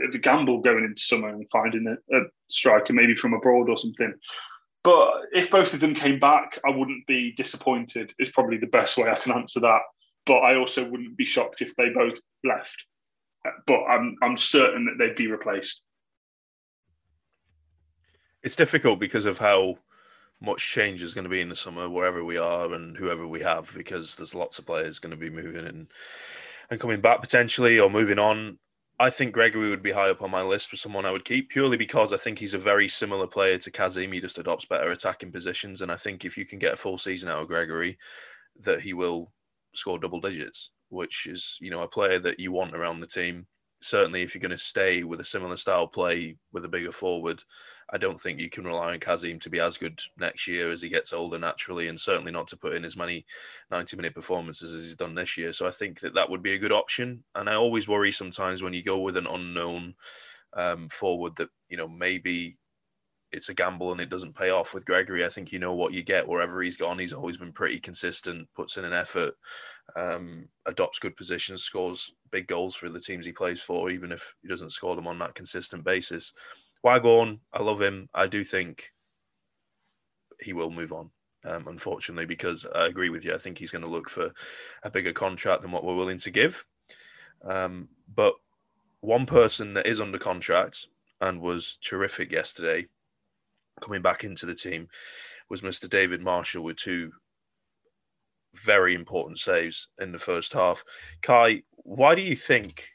a, 0.00 0.04
a 0.04 0.18
gamble 0.18 0.60
going 0.60 0.84
into 0.84 1.00
summer 1.00 1.28
and 1.28 1.46
finding 1.50 1.86
a, 1.86 2.16
a 2.16 2.20
striker 2.50 2.92
maybe 2.92 3.16
from 3.16 3.34
abroad 3.34 3.68
or 3.68 3.76
something. 3.76 4.14
But 4.84 5.08
if 5.32 5.50
both 5.50 5.74
of 5.74 5.80
them 5.80 5.94
came 5.94 6.20
back, 6.20 6.58
I 6.66 6.70
wouldn't 6.70 7.06
be 7.06 7.32
disappointed. 7.36 8.14
Is 8.18 8.30
probably 8.30 8.58
the 8.58 8.66
best 8.66 8.96
way 8.96 9.10
I 9.10 9.18
can 9.18 9.32
answer 9.32 9.60
that 9.60 9.80
but 10.28 10.38
I 10.38 10.56
also 10.56 10.84
wouldn't 10.84 11.16
be 11.16 11.24
shocked 11.24 11.62
if 11.62 11.74
they 11.74 11.88
both 11.88 12.18
left. 12.44 12.84
But 13.66 13.80
I'm 13.84 14.14
I'm 14.22 14.36
certain 14.36 14.84
that 14.84 14.98
they'd 14.98 15.16
be 15.16 15.26
replaced. 15.26 15.82
It's 18.48 18.56
difficult 18.56 18.98
because 18.98 19.26
of 19.26 19.36
how 19.36 19.76
much 20.40 20.72
change 20.72 21.02
is 21.02 21.12
going 21.12 21.24
to 21.24 21.28
be 21.28 21.42
in 21.42 21.50
the 21.50 21.54
summer 21.54 21.86
wherever 21.86 22.24
we 22.24 22.38
are 22.38 22.72
and 22.72 22.96
whoever 22.96 23.28
we 23.28 23.42
have 23.42 23.70
because 23.76 24.16
there's 24.16 24.34
lots 24.34 24.58
of 24.58 24.64
players 24.64 24.98
going 24.98 25.10
to 25.10 25.18
be 25.18 25.28
moving 25.28 25.66
and 25.66 25.86
and 26.70 26.80
coming 26.80 27.02
back 27.02 27.20
potentially 27.20 27.78
or 27.78 27.90
moving 27.90 28.18
on. 28.18 28.58
I 28.98 29.10
think 29.10 29.34
Gregory 29.34 29.68
would 29.68 29.82
be 29.82 29.92
high 29.92 30.08
up 30.08 30.22
on 30.22 30.30
my 30.30 30.40
list 30.40 30.70
for 30.70 30.76
someone 30.76 31.04
I 31.04 31.10
would 31.10 31.26
keep 31.26 31.50
purely 31.50 31.76
because 31.76 32.14
I 32.14 32.16
think 32.16 32.38
he's 32.38 32.54
a 32.54 32.58
very 32.58 32.88
similar 32.88 33.26
player 33.26 33.58
to 33.58 33.70
Kazim. 33.70 34.12
He 34.12 34.18
just 34.18 34.38
adopts 34.38 34.64
better 34.64 34.92
attacking 34.92 35.30
positions, 35.30 35.82
and 35.82 35.92
I 35.92 35.96
think 35.96 36.24
if 36.24 36.38
you 36.38 36.46
can 36.46 36.58
get 36.58 36.72
a 36.72 36.78
full 36.78 36.96
season 36.96 37.28
out 37.28 37.42
of 37.42 37.48
Gregory, 37.48 37.98
that 38.60 38.80
he 38.80 38.94
will 38.94 39.30
score 39.74 39.98
double 39.98 40.22
digits, 40.22 40.70
which 40.88 41.26
is 41.26 41.58
you 41.60 41.70
know 41.70 41.82
a 41.82 41.86
player 41.86 42.18
that 42.20 42.40
you 42.40 42.50
want 42.50 42.74
around 42.74 43.00
the 43.00 43.06
team. 43.06 43.46
Certainly, 43.80 44.22
if 44.22 44.34
you're 44.34 44.40
going 44.40 44.50
to 44.50 44.58
stay 44.58 45.04
with 45.04 45.20
a 45.20 45.24
similar 45.24 45.56
style 45.56 45.86
play 45.86 46.36
with 46.52 46.64
a 46.64 46.68
bigger 46.68 46.90
forward, 46.90 47.42
I 47.90 47.98
don't 47.98 48.20
think 48.20 48.40
you 48.40 48.50
can 48.50 48.64
rely 48.64 48.92
on 48.92 48.98
Kazim 48.98 49.38
to 49.40 49.50
be 49.50 49.60
as 49.60 49.78
good 49.78 50.00
next 50.18 50.48
year 50.48 50.70
as 50.72 50.82
he 50.82 50.88
gets 50.88 51.12
older 51.12 51.38
naturally, 51.38 51.88
and 51.88 51.98
certainly 51.98 52.32
not 52.32 52.48
to 52.48 52.56
put 52.56 52.74
in 52.74 52.84
as 52.84 52.96
many 52.96 53.24
90 53.70 53.96
minute 53.96 54.14
performances 54.14 54.74
as 54.74 54.82
he's 54.82 54.96
done 54.96 55.14
this 55.14 55.36
year. 55.36 55.52
So 55.52 55.66
I 55.66 55.70
think 55.70 56.00
that 56.00 56.14
that 56.14 56.28
would 56.28 56.42
be 56.42 56.54
a 56.54 56.58
good 56.58 56.72
option. 56.72 57.22
And 57.34 57.48
I 57.48 57.54
always 57.54 57.88
worry 57.88 58.10
sometimes 58.10 58.62
when 58.62 58.74
you 58.74 58.82
go 58.82 58.98
with 58.98 59.16
an 59.16 59.26
unknown 59.28 59.94
um, 60.54 60.88
forward 60.88 61.36
that 61.36 61.50
you 61.68 61.76
know 61.76 61.88
maybe 61.88 62.56
it's 63.30 63.48
a 63.48 63.54
gamble 63.54 63.92
and 63.92 64.00
it 64.00 64.08
doesn't 64.08 64.36
pay 64.36 64.50
off 64.50 64.72
with 64.72 64.86
Gregory. 64.86 65.24
I 65.24 65.28
think 65.28 65.52
you 65.52 65.58
know 65.58 65.74
what 65.74 65.92
you 65.92 66.02
get 66.02 66.26
wherever 66.26 66.62
he's 66.62 66.76
gone. 66.76 66.98
He's 66.98 67.12
always 67.12 67.36
been 67.36 67.52
pretty 67.52 67.78
consistent, 67.78 68.48
puts 68.54 68.76
in 68.76 68.84
an 68.84 68.92
effort, 68.92 69.34
um, 69.96 70.48
adopts 70.66 70.98
good 70.98 71.16
positions, 71.16 71.62
scores 71.62 72.12
big 72.30 72.46
goals 72.46 72.74
for 72.74 72.88
the 72.88 73.00
teams 73.00 73.26
he 73.26 73.32
plays 73.32 73.60
for, 73.60 73.90
even 73.90 74.12
if 74.12 74.34
he 74.42 74.48
doesn't 74.48 74.72
score 74.72 74.96
them 74.96 75.06
on 75.06 75.18
that 75.18 75.34
consistent 75.34 75.84
basis. 75.84 76.32
Waghorn, 76.82 77.40
I 77.52 77.62
love 77.62 77.82
him. 77.82 78.08
I 78.14 78.26
do 78.26 78.44
think 78.44 78.92
he 80.40 80.52
will 80.52 80.70
move 80.70 80.92
on. 80.92 81.10
Um, 81.44 81.68
unfortunately, 81.68 82.26
because 82.26 82.66
I 82.74 82.86
agree 82.86 83.10
with 83.10 83.24
you. 83.24 83.34
I 83.34 83.38
think 83.38 83.58
he's 83.58 83.70
going 83.70 83.84
to 83.84 83.90
look 83.90 84.10
for 84.10 84.32
a 84.82 84.90
bigger 84.90 85.12
contract 85.12 85.62
than 85.62 85.70
what 85.70 85.84
we're 85.84 85.94
willing 85.94 86.18
to 86.18 86.30
give. 86.30 86.64
Um, 87.44 87.88
but 88.12 88.34
one 89.00 89.24
person 89.24 89.74
that 89.74 89.86
is 89.86 90.00
under 90.00 90.18
contract 90.18 90.88
and 91.20 91.40
was 91.40 91.78
terrific 91.80 92.32
yesterday 92.32 92.86
coming 93.80 94.02
back 94.02 94.24
into 94.24 94.46
the 94.46 94.54
team 94.54 94.88
was 95.48 95.62
Mr. 95.62 95.88
David 95.88 96.20
Marshall 96.20 96.64
with 96.64 96.76
two 96.76 97.12
very 98.54 98.94
important 98.94 99.38
saves 99.38 99.88
in 100.00 100.12
the 100.12 100.18
first 100.18 100.52
half. 100.52 100.84
Kai, 101.22 101.62
why 101.76 102.14
do 102.14 102.22
you 102.22 102.36
think 102.36 102.88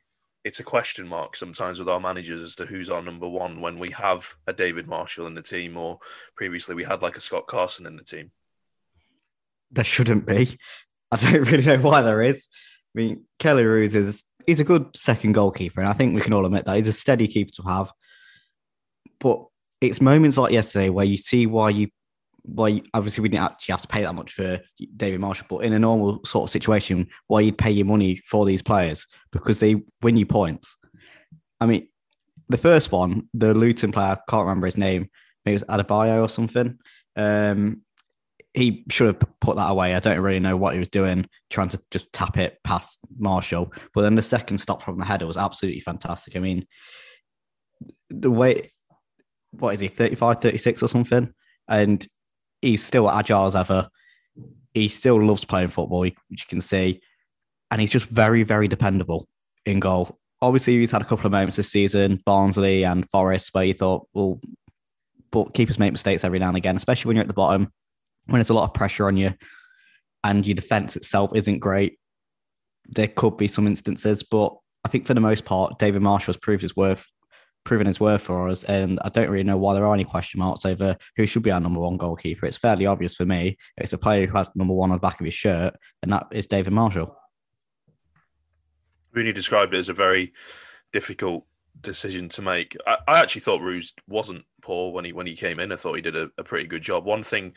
it's 0.44 0.60
a 0.60 0.64
question 0.64 1.08
mark 1.08 1.36
sometimes 1.36 1.80
with 1.80 1.88
our 1.88 2.00
managers 2.00 2.44
as 2.44 2.56
to 2.56 2.66
who's 2.66 2.90
our 2.90 3.02
number 3.02 3.28
one 3.28 3.62
when 3.62 3.80
we 3.80 3.92
have 3.92 4.36
a 4.46 4.54
David 4.54 4.88
Marshall 4.88 5.28
in 5.28 5.36
the 5.36 5.42
team, 5.42 5.78
or 5.78 6.00
previously 6.36 6.76
we 6.76 6.84
had 6.84 7.02
like 7.02 7.16
a 7.16 7.22
Scott 7.22 7.48
Carson 7.48 7.86
in 7.86 7.96
the 7.96 8.04
team? 8.04 8.32
There 9.72 9.86
shouldn't 9.86 10.26
be. 10.26 10.58
I 11.12 11.18
don't 11.18 11.48
really 11.52 11.66
know 11.66 11.78
why 11.78 12.02
there 12.02 12.22
is. 12.22 12.50
I 12.96 13.00
mean, 13.00 13.24
Kelle 13.40 13.64
Roos 13.64 13.96
is 13.96 14.24
he's 14.46 14.60
a 14.60 14.66
good 14.66 14.96
second 14.96 15.34
goalkeeper, 15.34 15.80
and 15.80 15.90
I 15.90 15.94
think 15.94 16.14
we 16.14 16.22
can 16.22 16.34
all 16.34 16.46
admit 16.46 16.66
that 16.66 16.76
he's 16.76 16.88
a 16.88 16.94
steady 16.94 17.28
keeper 17.28 17.52
to 17.54 17.64
have. 17.64 17.92
But 19.20 19.46
it's 19.90 20.02
moments 20.02 20.38
like 20.38 20.52
yesterday 20.52 20.90
where 20.90 21.06
you 21.06 21.18
see 21.18 21.46
why 21.46 21.70
you 21.70 21.90
why 22.44 22.82
obviously 22.94 23.22
we 23.22 23.30
didn't 23.30 23.46
actually 23.46 23.72
have 23.72 23.82
to 23.82 23.88
pay 23.88 24.04
that 24.04 24.16
much 24.16 24.34
for 24.34 24.60
David 24.98 25.22
Marshall, 25.22 25.48
but 25.50 25.60
in 25.60 25.74
a 25.74 25.80
normal 25.80 26.20
sort 26.26 26.44
of 26.44 26.52
situation, 26.52 27.08
why 27.28 27.40
you'd 27.40 27.58
pay 27.58 27.72
your 27.72 27.86
money 27.86 28.22
for 28.26 28.46
these 28.46 28.62
players 28.62 29.08
because 29.32 29.60
they 29.60 29.82
win 30.02 30.18
you 30.18 30.26
points. 30.26 30.76
I 31.62 31.66
mean, 31.66 31.88
the 32.50 32.58
first 32.58 32.92
one, 32.92 33.30
the 33.34 33.54
Luton 33.54 33.94
player, 33.94 34.08
I 34.08 34.18
can't 34.30 34.46
remember 34.46 34.68
his 34.68 34.78
name, 34.78 35.10
maybe 35.46 35.56
it 35.56 35.64
was 35.68 35.86
Adebayo 35.86 36.22
or 36.22 36.28
something. 36.28 36.78
Um, 37.16 37.84
he 38.54 38.86
should 38.90 39.08
have 39.08 39.24
put 39.40 39.56
that 39.56 39.72
away. 39.72 39.96
I 39.96 40.00
don't 40.00 40.20
really 40.20 40.40
know 40.40 40.58
what 40.58 40.74
he 40.74 40.80
was 40.80 40.90
doing, 40.90 41.26
trying 41.50 41.70
to 41.70 41.80
just 41.92 42.12
tap 42.14 42.38
it 42.38 42.58
past 42.64 43.00
Marshall. 43.18 43.74
But 43.96 44.02
then 44.02 44.16
the 44.16 44.22
second 44.22 44.60
stop 44.60 44.84
from 44.84 45.00
the 45.00 45.06
header 45.06 45.26
was 45.26 45.38
absolutely 45.38 45.80
fantastic. 45.80 46.36
I 46.36 46.40
mean, 46.40 46.68
the 48.10 48.30
way, 48.30 48.73
what 49.60 49.74
is 49.74 49.80
he, 49.80 49.88
35, 49.88 50.42
36 50.42 50.84
or 50.84 50.88
something? 50.88 51.34
And 51.68 52.06
he's 52.62 52.84
still 52.84 53.10
agile 53.10 53.46
as 53.46 53.56
ever. 53.56 53.90
He 54.74 54.88
still 54.88 55.22
loves 55.24 55.46
playing 55.46 55.70
football, 55.70 56.02
which 56.02 56.16
you 56.30 56.46
can 56.48 56.62
see. 56.62 57.02
And 57.72 57.80
he's 57.80 57.92
just 57.92 58.10
very, 58.10 58.44
very 58.44 58.68
dependable 58.68 59.28
in 59.66 59.80
goal. 59.80 60.20
Obviously, 60.42 60.80
he's 60.80 60.92
had 60.92 61.02
a 61.02 61.06
couple 61.06 61.26
of 61.26 61.32
moments 61.32 61.58
this 61.58 61.72
season, 61.72 62.22
Barnsley 62.26 62.84
and 62.84 63.10
Forest, 63.10 63.54
where 63.54 63.64
you 63.64 63.74
thought, 63.74 64.08
well, 64.14 64.40
but 65.32 65.54
keepers 65.54 65.80
make 65.80 65.92
mistakes 65.92 66.24
every 66.24 66.40
now 66.40 66.50
and 66.50 66.58
again, 66.58 66.76
especially 66.76 67.10
when 67.10 67.16
you're 67.16 67.24
at 67.24 67.28
the 67.28 67.34
bottom, 67.34 67.72
when 68.26 68.40
there's 68.40 68.50
a 68.50 68.54
lot 68.54 68.66
of 68.66 68.74
pressure 68.74 69.08
on 69.08 69.18
you 69.18 69.34
and 70.24 70.46
your 70.46 70.56
defense 70.56 70.96
itself 70.96 71.32
isn't 71.36 71.60
great. 71.60 71.98
There 72.88 73.08
could 73.08 73.38
be 73.38 73.48
some 73.48 73.68
instances, 73.68 74.24
but 74.24 74.56
I 74.86 74.90
think 74.90 75.06
for 75.06 75.14
the 75.14 75.22
most 75.22 75.46
part, 75.46 75.80
David 75.80 76.02
Marshall 76.02 76.34
has 76.34 76.40
proved 76.40 76.62
his 76.62 76.76
worth 76.76 77.06
proven 77.64 77.88
his 77.88 78.00
worth 78.00 78.22
for 78.22 78.50
us. 78.50 78.64
And 78.64 79.00
I 79.04 79.10
don't 79.10 79.30
really 79.30 79.44
know 79.44 79.58
why 79.58 79.74
there 79.74 79.86
are 79.86 79.94
any 79.94 80.04
question 80.04 80.40
marks 80.40 80.66
over 80.66 80.98
who 81.16 81.26
should 81.26 81.44
be 81.44 81.52
our 81.52 81.60
number 81.60 81.80
one 81.80 81.98
goalkeeper. 81.98 82.46
It's 82.46 82.58
fairly 82.58 82.86
obvious 82.86 83.16
for 83.16 83.26
me. 83.26 83.58
It's 83.78 83.94
a 83.94 83.98
player 83.98 84.28
who 84.28 84.38
has 84.38 84.50
number 84.56 84.74
one 84.74 84.92
on 84.92 84.98
the 84.98 85.02
back 85.02 85.20
of 85.20 85.26
his 85.26 85.34
shirt, 85.34 85.76
and 86.02 86.12
that 86.12 86.28
is 86.32 86.48
David 86.48 86.74
Marshall. 86.74 87.16
Rooney 89.14 89.34
described 89.34 89.74
it 89.74 89.78
as 89.78 89.90
a 89.90 89.94
very 89.94 90.34
difficult 90.92 91.46
decision 91.82 92.30
to 92.30 92.42
make. 92.42 92.76
I, 92.86 92.98
I 93.08 93.20
actually 93.20 93.42
thought 93.42 93.62
Roos 93.62 93.94
wasn't 94.08 94.46
poor 94.62 94.92
when 94.92 95.06
he 95.06 95.14
when 95.14 95.28
he 95.28 95.36
came 95.36 95.60
in. 95.60 95.72
I 95.72 95.76
thought 95.76 95.96
he 95.96 96.02
did 96.02 96.16
a, 96.16 96.30
a 96.38 96.44
pretty 96.44 96.68
good 96.68 96.82
job. 96.82 97.06
One 97.06 97.24
thing 97.24 97.54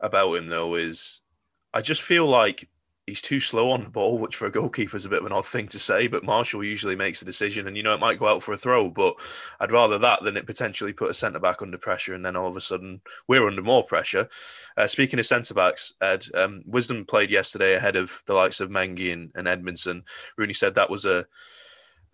about 0.00 0.34
him 0.34 0.46
though 0.46 0.74
is 0.74 1.20
I 1.72 1.80
just 1.80 2.02
feel 2.02 2.26
like 2.26 2.68
he's 3.08 3.22
too 3.22 3.40
slow 3.40 3.70
on 3.70 3.84
the 3.84 3.90
ball, 3.90 4.18
which 4.18 4.36
for 4.36 4.46
a 4.46 4.50
goalkeeper 4.50 4.96
is 4.96 5.06
a 5.06 5.08
bit 5.08 5.20
of 5.20 5.26
an 5.26 5.32
odd 5.32 5.46
thing 5.46 5.66
to 5.68 5.78
say. 5.78 6.06
But 6.06 6.24
Marshall 6.24 6.62
usually 6.62 6.94
makes 6.94 7.22
a 7.22 7.24
decision, 7.24 7.66
and 7.66 7.76
you 7.76 7.82
know 7.82 7.94
it 7.94 8.00
might 8.00 8.18
go 8.18 8.28
out 8.28 8.42
for 8.42 8.52
a 8.52 8.56
throw. 8.56 8.90
But 8.90 9.14
I'd 9.58 9.72
rather 9.72 9.98
that 9.98 10.22
than 10.22 10.36
it 10.36 10.46
potentially 10.46 10.92
put 10.92 11.10
a 11.10 11.14
centre 11.14 11.38
back 11.38 11.62
under 11.62 11.78
pressure, 11.78 12.14
and 12.14 12.24
then 12.24 12.36
all 12.36 12.48
of 12.48 12.56
a 12.56 12.60
sudden 12.60 13.00
we're 13.26 13.46
under 13.46 13.62
more 13.62 13.82
pressure. 13.82 14.28
Uh, 14.76 14.86
speaking 14.86 15.18
of 15.18 15.26
centre 15.26 15.54
backs, 15.54 15.94
Ed, 16.00 16.26
um, 16.34 16.62
Wisdom 16.66 17.04
played 17.04 17.30
yesterday 17.30 17.74
ahead 17.74 17.96
of 17.96 18.22
the 18.26 18.34
likes 18.34 18.60
of 18.60 18.70
Mengi 18.70 19.12
and, 19.12 19.32
and 19.34 19.46
Edmundson. 19.46 20.02
Rooney 20.36 20.54
said 20.54 20.74
that 20.74 20.90
was 20.90 21.04
a 21.04 21.26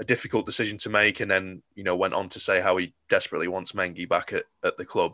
a 0.00 0.04
difficult 0.04 0.44
decision 0.46 0.78
to 0.78 0.90
make, 0.90 1.20
and 1.20 1.30
then 1.30 1.62
you 1.74 1.84
know 1.84 1.96
went 1.96 2.14
on 2.14 2.28
to 2.30 2.40
say 2.40 2.60
how 2.60 2.76
he 2.76 2.94
desperately 3.08 3.48
wants 3.48 3.72
Mengi 3.72 4.08
back 4.08 4.32
at, 4.32 4.44
at 4.62 4.76
the 4.76 4.84
club. 4.84 5.12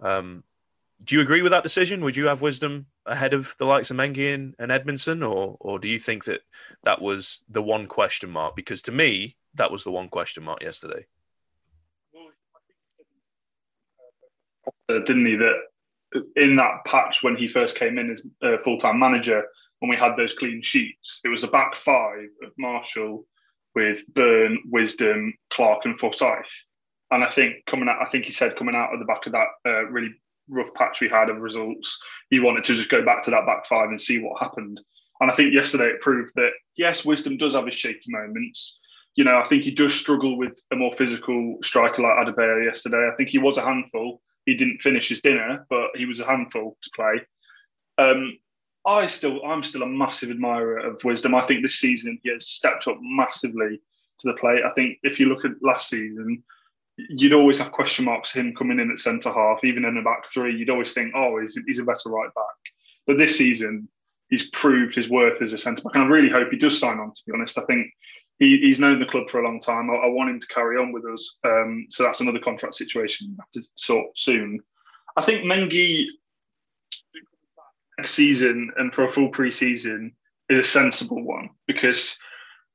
Um, 0.00 0.44
do 1.04 1.14
you 1.14 1.22
agree 1.22 1.42
with 1.42 1.52
that 1.52 1.62
decision? 1.62 2.04
Would 2.04 2.16
you 2.16 2.28
have 2.28 2.42
wisdom 2.42 2.86
ahead 3.06 3.32
of 3.32 3.54
the 3.58 3.64
likes 3.64 3.90
of 3.90 3.96
Mengi 3.96 4.34
and, 4.34 4.54
and 4.58 4.70
Edmundson, 4.70 5.28
or 5.28 5.56
or 5.60 5.78
do 5.78 5.88
you 5.88 5.98
think 5.98 6.24
that 6.24 6.40
that 6.84 7.00
was 7.00 7.42
the 7.48 7.62
one 7.62 7.86
question 7.86 8.30
mark? 8.30 8.54
Because 8.56 8.82
to 8.82 8.92
me, 8.92 9.36
that 9.54 9.70
was 9.70 9.84
the 9.84 9.90
one 9.90 10.08
question 10.08 10.44
mark 10.44 10.62
yesterday. 10.62 11.06
Uh, 14.88 14.98
didn't 14.98 15.26
he? 15.26 15.36
That 15.36 16.22
in 16.36 16.56
that 16.56 16.84
patch 16.84 17.22
when 17.22 17.36
he 17.36 17.48
first 17.48 17.76
came 17.76 17.98
in 17.98 18.10
as 18.10 18.22
uh, 18.42 18.56
full 18.62 18.78
time 18.78 18.98
manager, 18.98 19.42
when 19.78 19.90
we 19.90 19.96
had 19.96 20.16
those 20.16 20.34
clean 20.34 20.60
sheets, 20.60 21.20
it 21.24 21.28
was 21.28 21.44
a 21.44 21.48
back 21.48 21.76
five 21.76 22.28
of 22.42 22.52
Marshall 22.58 23.24
with 23.74 24.02
Byrne, 24.14 24.58
Wisdom, 24.66 25.32
Clark, 25.50 25.84
and 25.84 25.98
Forsyth. 25.98 26.64
And 27.10 27.24
I 27.24 27.28
think 27.28 27.64
coming 27.66 27.88
out, 27.88 28.02
I 28.02 28.10
think 28.10 28.24
he 28.24 28.32
said 28.32 28.56
coming 28.56 28.74
out 28.74 28.92
of 28.92 28.98
the 28.98 29.06
back 29.06 29.26
of 29.26 29.32
that 29.32 29.46
uh, 29.66 29.84
really 29.86 30.10
rough 30.50 30.72
patch 30.74 31.00
we 31.00 31.08
had 31.08 31.30
of 31.30 31.42
results, 31.42 31.98
he 32.30 32.40
wanted 32.40 32.64
to 32.64 32.74
just 32.74 32.90
go 32.90 33.04
back 33.04 33.22
to 33.22 33.30
that 33.30 33.46
back 33.46 33.66
five 33.66 33.88
and 33.88 34.00
see 34.00 34.18
what 34.18 34.40
happened. 34.40 34.80
And 35.20 35.30
I 35.30 35.34
think 35.34 35.52
yesterday 35.52 35.86
it 35.86 36.00
proved 36.00 36.32
that 36.36 36.50
yes, 36.76 37.04
Wisdom 37.04 37.36
does 37.36 37.54
have 37.54 37.66
his 37.66 37.74
shaky 37.74 38.06
moments. 38.08 38.78
You 39.16 39.24
know, 39.24 39.38
I 39.38 39.44
think 39.44 39.64
he 39.64 39.70
does 39.70 39.94
struggle 39.94 40.38
with 40.38 40.62
a 40.72 40.76
more 40.76 40.94
physical 40.94 41.58
striker 41.62 42.02
like 42.02 42.26
Adebayo 42.26 42.64
yesterday. 42.64 43.08
I 43.12 43.16
think 43.16 43.28
he 43.28 43.38
was 43.38 43.58
a 43.58 43.64
handful. 43.64 44.22
He 44.46 44.54
didn't 44.54 44.80
finish 44.80 45.08
his 45.08 45.20
dinner, 45.20 45.66
but 45.68 45.88
he 45.94 46.06
was 46.06 46.20
a 46.20 46.26
handful 46.26 46.76
to 46.82 46.90
play. 46.96 47.20
Um, 47.98 48.38
I 48.86 49.06
still, 49.08 49.44
I'm 49.44 49.62
still 49.62 49.82
a 49.82 49.86
massive 49.86 50.30
admirer 50.30 50.78
of 50.78 51.04
Wisdom. 51.04 51.34
I 51.34 51.42
think 51.42 51.62
this 51.62 51.80
season 51.80 52.18
he 52.22 52.30
has 52.30 52.48
stepped 52.48 52.88
up 52.88 52.96
massively 53.00 53.80
to 54.20 54.28
the 54.28 54.38
plate. 54.38 54.62
I 54.64 54.70
think 54.70 54.98
if 55.02 55.20
you 55.20 55.26
look 55.26 55.44
at 55.44 55.62
last 55.62 55.90
season, 55.90 56.42
you'd 57.08 57.32
always 57.32 57.58
have 57.58 57.72
question 57.72 58.04
marks 58.04 58.32
him 58.32 58.54
coming 58.54 58.78
in 58.78 58.90
at 58.90 58.98
centre 58.98 59.32
half, 59.32 59.64
even 59.64 59.84
in 59.84 59.94
the 59.94 60.02
back 60.02 60.30
three. 60.32 60.56
You'd 60.56 60.70
always 60.70 60.92
think, 60.92 61.12
oh, 61.14 61.40
he's, 61.40 61.58
he's 61.66 61.78
a 61.78 61.84
better 61.84 62.08
right 62.08 62.32
back. 62.34 62.72
But 63.06 63.18
this 63.18 63.36
season, 63.38 63.88
he's 64.28 64.48
proved 64.50 64.94
his 64.94 65.10
worth 65.10 65.42
as 65.42 65.52
a 65.52 65.58
centre 65.58 65.82
back, 65.82 65.94
and 65.94 66.04
I 66.04 66.06
really 66.06 66.30
hope 66.30 66.50
he 66.50 66.58
does 66.58 66.78
sign 66.78 66.98
on. 66.98 67.12
To 67.12 67.22
be 67.26 67.32
honest, 67.34 67.58
I 67.58 67.62
think 67.62 67.92
he, 68.38 68.58
he's 68.58 68.80
known 68.80 68.98
the 68.98 69.06
club 69.06 69.28
for 69.28 69.40
a 69.40 69.44
long 69.44 69.60
time. 69.60 69.90
I, 69.90 69.94
I 69.94 70.06
want 70.06 70.30
him 70.30 70.40
to 70.40 70.46
carry 70.48 70.76
on 70.76 70.92
with 70.92 71.04
us. 71.04 71.36
Um, 71.44 71.86
so 71.90 72.02
that's 72.02 72.20
another 72.20 72.40
contract 72.40 72.74
situation 72.74 73.28
we 73.30 73.36
have 73.38 73.50
to 73.50 73.70
sort 73.76 74.06
soon. 74.16 74.60
I 75.16 75.22
think 75.22 75.44
Mengi 75.44 76.06
next 77.98 78.12
season 78.12 78.70
and 78.78 78.94
for 78.94 79.04
a 79.04 79.08
full 79.08 79.28
pre-season 79.28 80.12
is 80.48 80.58
a 80.58 80.64
sensible 80.64 81.22
one 81.22 81.50
because 81.66 82.18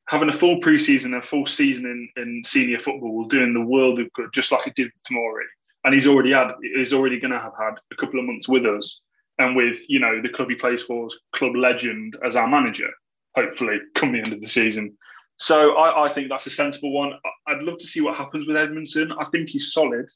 having 0.07 0.29
a 0.29 0.33
full 0.33 0.59
preseason, 0.59 1.17
a 1.17 1.21
full 1.21 1.45
season 1.45 1.85
in, 1.85 2.21
in 2.21 2.43
senior 2.43 2.79
football 2.79 3.15
will 3.15 3.27
do 3.27 3.41
in 3.41 3.53
the 3.53 3.61
world 3.61 3.99
of 3.99 4.11
good, 4.13 4.29
just 4.33 4.51
like 4.51 4.63
he 4.63 4.71
did 4.71 4.85
with 4.85 5.03
Tomori. 5.17 5.43
And 5.83 5.93
he's 5.93 6.07
already 6.07 6.31
had, 6.31 6.51
he's 6.61 6.93
already 6.93 7.19
going 7.19 7.31
to 7.31 7.39
have 7.39 7.53
had 7.59 7.75
a 7.91 7.95
couple 7.95 8.19
of 8.19 8.25
months 8.25 8.47
with 8.47 8.65
us, 8.65 9.01
and 9.37 9.55
with 9.55 9.87
you 9.89 9.99
know 9.99 10.21
the 10.21 10.29
club 10.29 10.49
he 10.49 10.55
plays 10.55 10.83
for, 10.83 11.09
club 11.33 11.55
legend 11.55 12.17
as 12.25 12.35
our 12.35 12.47
manager. 12.47 12.89
Hopefully, 13.35 13.77
come 13.95 14.13
the 14.13 14.19
end 14.19 14.33
of 14.33 14.41
the 14.41 14.47
season. 14.47 14.97
So 15.37 15.75
I, 15.75 16.05
I 16.05 16.09
think 16.09 16.29
that's 16.29 16.47
a 16.47 16.51
sensible 16.51 16.93
one. 16.93 17.11
I'd 17.47 17.61
love 17.61 17.77
to 17.79 17.85
see 17.85 18.01
what 18.01 18.15
happens 18.15 18.47
with 18.47 18.55
Edmundson. 18.55 19.11
I 19.19 19.25
think 19.25 19.49
he's 19.49 19.73
solid. 19.73 20.09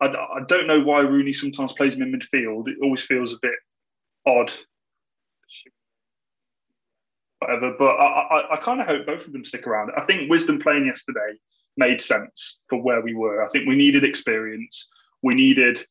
I, 0.00 0.06
I 0.06 0.40
don't 0.46 0.68
know 0.68 0.80
why 0.80 1.00
Rooney 1.00 1.32
sometimes 1.32 1.72
plays 1.72 1.94
him 1.94 2.02
in 2.02 2.12
midfield. 2.12 2.68
It 2.68 2.76
always 2.82 3.02
feels 3.02 3.34
a 3.34 3.38
bit 3.42 3.54
odd 4.26 4.52
whatever. 7.40 7.74
But 7.78 7.96
I, 7.96 8.04
I, 8.04 8.54
I 8.54 8.56
kind 8.58 8.80
of 8.80 8.86
hope 8.86 9.06
both 9.06 9.26
of 9.26 9.32
them 9.32 9.44
stick 9.44 9.66
around. 9.66 9.90
I 9.96 10.02
think 10.02 10.30
Wisdom 10.30 10.60
playing 10.60 10.86
yesterday 10.86 11.38
made 11.76 12.00
sense 12.00 12.58
for 12.68 12.80
where 12.80 13.00
we 13.00 13.14
were. 13.14 13.44
I 13.44 13.48
think 13.48 13.66
we 13.66 13.76
needed 13.76 14.04
experience. 14.04 14.88
We 15.22 15.34
needed 15.34 15.84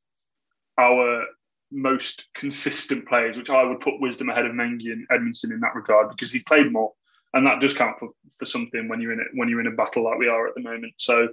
our 0.80 1.26
most 1.72 2.26
consistent 2.34 3.08
players, 3.08 3.38
which 3.38 3.50
I 3.50 3.64
would 3.64 3.82
put 3.82 4.00
Wisdom 4.00 4.30
ahead 4.30 4.46
of 4.46 4.54
Mengi 4.54 4.92
and 4.92 5.08
Edmundson 5.10 5.52
in 5.52 5.60
that 5.60 5.76
regard 5.76 6.10
because 6.10 6.32
he's 6.32 6.44
played 6.44 6.72
more, 6.72 6.94
and 7.34 7.46
that 7.46 7.62
does 7.62 7.74
count 7.74 8.00
for, 8.00 8.10
for 8.38 8.46
something 8.46 8.88
when 8.88 9.02
you're 9.02 9.14
in 9.14 9.20
it 9.20 9.28
when 9.34 9.50
you're 9.50 9.62
in 9.62 9.68
a 9.68 9.72
battle 9.72 10.04
like 10.04 10.18
we 10.18 10.28
are 10.28 10.48
at 10.48 10.56
the 10.56 10.62
moment. 10.62 10.94
So. 10.98 11.30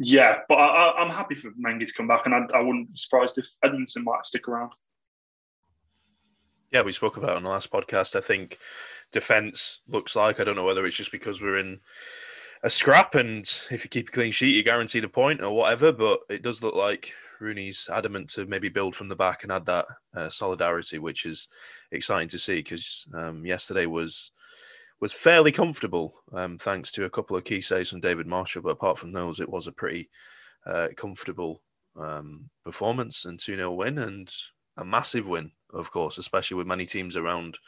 Yeah, 0.00 0.42
but 0.48 0.54
I, 0.54 1.02
am 1.02 1.10
happy 1.10 1.34
for 1.34 1.50
Mengi 1.60 1.84
to 1.84 1.92
come 1.92 2.06
back, 2.06 2.24
and 2.24 2.32
I, 2.32 2.46
I 2.54 2.60
wouldn't 2.60 2.92
be 2.92 2.96
surprised 2.96 3.36
if 3.36 3.48
Edmundson 3.64 4.04
might 4.04 4.24
stick 4.26 4.46
around. 4.46 4.70
Yeah, 6.70 6.82
we 6.82 6.92
spoke 6.92 7.16
about 7.16 7.36
on 7.36 7.42
the 7.42 7.48
last 7.48 7.72
podcast. 7.72 8.14
I 8.14 8.20
think 8.20 8.58
defense 9.12 9.80
looks 9.88 10.16
like. 10.16 10.40
I 10.40 10.44
don't 10.44 10.56
know 10.56 10.64
whether 10.64 10.86
it's 10.86 10.96
just 10.96 11.12
because 11.12 11.40
we're 11.40 11.58
in 11.58 11.80
a 12.62 12.70
scrap 12.70 13.14
and 13.14 13.42
if 13.70 13.84
you 13.84 13.90
keep 13.90 14.08
a 14.08 14.12
clean 14.12 14.32
sheet, 14.32 14.54
you 14.54 14.62
guarantee 14.62 14.98
a 14.98 15.08
point 15.08 15.42
or 15.42 15.54
whatever. 15.54 15.92
But 15.92 16.20
it 16.28 16.42
does 16.42 16.62
look 16.62 16.74
like 16.74 17.12
Rooney's 17.40 17.88
adamant 17.92 18.30
to 18.30 18.46
maybe 18.46 18.68
build 18.68 18.94
from 18.94 19.08
the 19.08 19.16
back 19.16 19.42
and 19.42 19.52
add 19.52 19.64
that 19.66 19.86
uh, 20.14 20.28
solidarity, 20.28 20.98
which 20.98 21.26
is 21.26 21.48
exciting 21.92 22.28
to 22.28 22.38
see 22.38 22.56
because 22.56 23.06
um, 23.14 23.44
yesterday 23.44 23.86
was 23.86 24.32
was 25.00 25.14
fairly 25.14 25.52
comfortable, 25.52 26.12
um, 26.32 26.58
thanks 26.58 26.90
to 26.90 27.04
a 27.04 27.10
couple 27.10 27.36
of 27.36 27.44
key 27.44 27.60
saves 27.60 27.90
from 27.90 28.00
David 28.00 28.26
Marshall. 28.26 28.62
But 28.62 28.70
apart 28.70 28.98
from 28.98 29.12
those, 29.12 29.38
it 29.38 29.48
was 29.48 29.68
a 29.68 29.72
pretty 29.72 30.10
uh, 30.66 30.88
comfortable 30.96 31.62
um, 31.96 32.50
performance 32.64 33.24
and 33.24 33.38
2 33.38 33.56
0 33.56 33.72
win 33.72 33.98
and 33.98 34.32
a 34.76 34.84
massive 34.84 35.28
win, 35.28 35.52
of 35.72 35.90
course, 35.90 36.18
especially 36.18 36.56
with 36.56 36.66
many 36.66 36.84
teams 36.84 37.16
around 37.16 37.58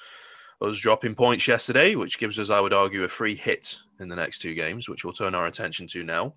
us 0.61 0.79
dropping 0.79 1.15
points 1.15 1.49
yesterday, 1.49 1.95
which 1.95 2.19
gives 2.19 2.39
us, 2.39 2.51
I 2.51 2.61
would 2.61 2.73
argue, 2.73 3.05
a 3.05 3.09
free 3.09 3.37
hit 3.37 3.77
in 3.99 4.09
the 4.09 4.17
next 4.17 4.39
two 4.41 4.55
games, 4.55 4.89
which 4.89 5.05
we'll 5.05 5.15
turn 5.15 5.35
our 5.35 5.47
attention 5.47 5.87
to 5.89 6.05
now. 6.05 6.35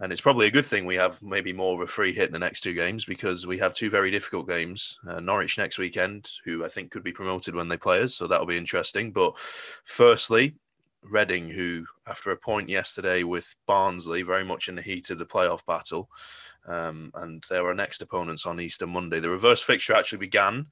And 0.00 0.10
it's 0.10 0.22
probably 0.22 0.46
a 0.46 0.50
good 0.50 0.64
thing 0.64 0.86
we 0.86 0.96
have 0.96 1.22
maybe 1.22 1.52
more 1.52 1.74
of 1.74 1.86
a 1.86 1.90
free 1.90 2.14
hit 2.14 2.26
in 2.26 2.32
the 2.32 2.38
next 2.38 2.62
two 2.62 2.72
games 2.72 3.04
because 3.04 3.46
we 3.46 3.58
have 3.58 3.74
two 3.74 3.90
very 3.90 4.10
difficult 4.10 4.48
games. 4.48 4.98
Uh, 5.06 5.20
Norwich 5.20 5.58
next 5.58 5.78
weekend, 5.78 6.30
who 6.44 6.64
I 6.64 6.68
think 6.68 6.90
could 6.90 7.02
be 7.02 7.12
promoted 7.12 7.54
when 7.54 7.68
they 7.68 7.76
play 7.76 8.00
us, 8.00 8.14
so 8.14 8.26
that'll 8.26 8.46
be 8.46 8.56
interesting. 8.56 9.12
But 9.12 9.38
firstly, 9.38 10.54
Reading, 11.04 11.50
who, 11.50 11.84
after 12.06 12.30
a 12.30 12.36
point 12.36 12.68
yesterday 12.68 13.24
with 13.24 13.56
Barnsley, 13.66 14.22
very 14.22 14.44
much 14.44 14.68
in 14.68 14.76
the 14.76 14.82
heat 14.82 15.10
of 15.10 15.18
the 15.18 15.26
playoff 15.26 15.66
battle, 15.66 16.08
um, 16.68 17.10
and 17.16 17.44
there 17.50 17.64
are 17.64 17.68
our 17.68 17.74
next 17.74 18.02
opponents 18.02 18.46
on 18.46 18.60
Easter 18.60 18.86
Monday. 18.86 19.18
The 19.18 19.28
reverse 19.28 19.60
fixture 19.60 19.94
actually 19.94 20.18
began 20.18 20.66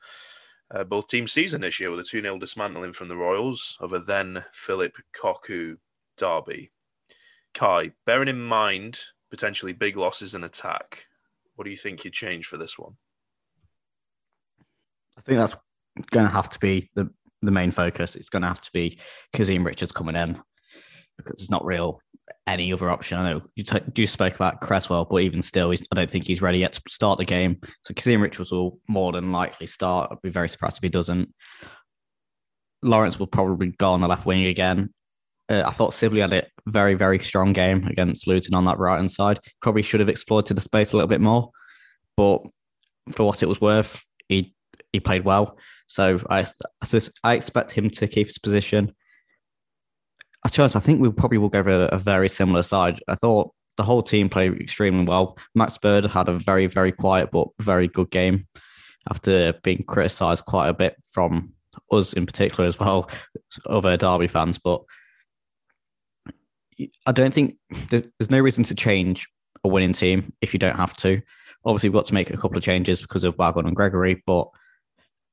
uh, 0.73 0.85
both 0.85 1.09
teams' 1.09 1.33
season 1.33 1.61
this 1.61 1.81
year 1.81 1.91
with 1.91 2.01
a 2.01 2.05
2 2.05 2.23
0 2.23 2.39
dismantling 2.39 2.93
from 2.93 3.09
the 3.09 3.17
Royals 3.17 3.77
of 3.81 3.93
a 3.93 3.99
then 3.99 4.45
Phillip 4.53 4.95
Cocu 5.17 5.77
derby. 6.17 6.71
Kai, 7.55 7.93
bearing 8.07 8.29
in 8.29 8.41
mind 8.41 9.01
potentially 9.31 9.73
big 9.73 9.97
losses 9.97 10.35
in 10.35 10.45
attack, 10.45 11.07
what 11.57 11.65
do 11.65 11.71
you 11.71 11.77
think 11.77 12.05
you'd 12.05 12.13
change 12.13 12.47
for 12.47 12.57
this 12.57 12.79
one? 12.79 12.97
I 15.19 15.21
think 15.23 15.39
that's 15.39 15.57
going 16.11 16.27
to 16.27 16.33
have 16.33 16.49
to 16.51 16.59
be 16.59 16.89
the, 16.95 17.11
the 17.43 17.51
main 17.51 17.71
focus. 17.71 18.17
It's 18.17 18.31
going 18.31 18.43
to 18.43 18.49
have 18.49 18.61
to 18.63 18.71
be 18.73 18.99
Kazim 19.33 19.65
Richards 19.65 19.93
coming 19.93 20.17
in 20.17 20.41
because 21.19 21.41
it's 21.41 21.51
not 21.51 21.65
real 21.65 22.01
any 22.47 22.73
other 22.73 22.91
option. 22.91 23.19
I 23.19 23.33
know 23.33 23.43
you, 23.55 23.65
t- 23.65 23.81
you 23.95 24.07
spoke 24.07 24.35
about 24.35 24.61
Cresswell, 24.61 25.05
but 25.05 25.23
even 25.23 25.43
still, 25.43 25.71
I 25.73 25.95
don't 25.95 26.11
think 26.11 26.25
he's 26.25 26.43
ready 26.43 26.59
yet 26.59 26.75
to 26.75 26.83
start 26.89 27.19
the 27.19 27.25
game. 27.25 27.61
So 27.83 27.95
Kazim 27.95 28.23
Richards 28.23 28.53
will 28.53 28.79
more 28.89 29.13
than 29.13 29.33
likely 29.33 29.67
start. 29.67 30.11
I'd 30.11 30.23
be 30.23 30.31
very 30.31 30.49
surprised 30.49 30.77
if 30.77 30.83
he 30.83 30.89
doesn't. 30.89 31.33
Lawrence 32.83 33.19
will 33.19 33.27
probably 33.27 33.69
go 33.69 33.93
on 33.93 34.01
the 34.01 34.09
left 34.09 34.27
wing 34.27 34.47
again. 34.47 34.93
Uh, 35.49 35.65
I 35.67 35.71
thought 35.71 35.95
Sibley 35.95 36.21
had 36.21 36.33
a 36.33 36.47
very, 36.67 36.95
very 36.95 37.19
strong 37.19 37.53
game 37.53 37.87
against 37.87 38.27
Luton 38.27 38.55
on 38.55 38.65
that 38.67 38.79
right 38.79 38.97
hand 38.97 39.11
side. 39.11 39.41
Probably 39.61 39.83
should 39.83 40.01
have 40.01 40.09
exploited 40.09 40.57
the 40.57 40.61
space 40.61 40.93
a 40.93 40.97
little 40.97 41.09
bit 41.09 41.21
more, 41.21 41.51
but 42.17 42.43
for 43.13 43.25
what 43.25 43.43
it 43.43 43.49
was 43.49 43.61
worth, 43.61 44.05
he 44.29 44.55
he 44.93 45.01
played 45.01 45.25
well. 45.25 45.59
So 45.89 46.21
I 46.31 46.47
I 47.25 47.35
expect 47.35 47.73
him 47.73 47.91
to 47.91 48.07
keep 48.07 48.29
his 48.29 48.39
position. 48.39 48.93
I 50.45 50.49
honest, 50.59 50.77
I 50.77 50.81
think 50.81 51.01
we 51.01 51.11
probably 51.11 51.39
will 51.39 51.51
go 51.51 51.61
a, 51.61 51.95
a 51.95 51.99
very 51.99 52.29
similar 52.29 52.63
side. 52.63 53.03
I 53.09 53.15
thought 53.15 53.53
the 53.77 53.83
whole 53.83 54.03
team 54.03 54.29
played 54.29 54.61
extremely 54.61 55.05
well. 55.05 55.39
Max 55.55 55.79
Bird 55.79 56.05
had 56.05 56.29
a 56.29 56.39
very, 56.39 56.67
very 56.67 56.93
quiet 56.93 57.31
but 57.31 57.49
very 57.59 57.89
good 57.89 58.11
game 58.11 58.47
after 59.11 59.55
being 59.63 59.83
criticised 59.85 60.45
quite 60.45 60.69
a 60.69 60.75
bit 60.75 60.97
from 61.11 61.53
us 61.91 62.13
in 62.13 62.27
particular 62.27 62.67
as 62.67 62.79
well, 62.79 63.11
other 63.67 63.97
Derby 63.97 64.29
fans. 64.29 64.59
But 64.59 64.83
I 67.07 67.13
don't 67.13 67.35
think 67.35 67.57
there's, 67.91 68.05
there's 68.19 68.31
no 68.31 68.41
reason 68.41 68.65
to 68.65 68.75
change 68.75 69.29
a 69.65 69.69
winning 69.69 69.93
team 69.93 70.33
if 70.41 70.53
you 70.53 70.59
don't 70.59 70.77
have 70.77 70.95
to. 70.99 71.21
Obviously, 71.65 71.91
we've 71.91 71.95
got 71.95 72.07
to 72.07 72.15
make 72.15 72.31
a 72.31 72.37
couple 72.37 72.57
of 72.57 72.63
changes 72.63 73.03
because 73.03 73.25
of 73.25 73.37
Waghorn 73.37 73.67
and 73.67 73.77
Gregory, 73.77 74.23
but 74.27 74.49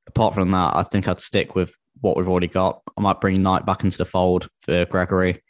apart 0.06 0.34
from 0.34 0.50
that, 0.50 0.76
I 0.76 0.82
think 0.82 1.08
I'd 1.08 1.20
stick 1.20 1.54
with 1.54 1.74
what 2.00 2.16
we've 2.16 2.28
already 2.28 2.48
got. 2.48 2.82
I 2.96 3.00
might 3.00 3.20
bring 3.20 3.42
Knight 3.42 3.66
back 3.66 3.84
into 3.84 3.98
the 3.98 4.04
fold 4.04 4.48
for 4.60 4.84
Gregory, 4.86 5.42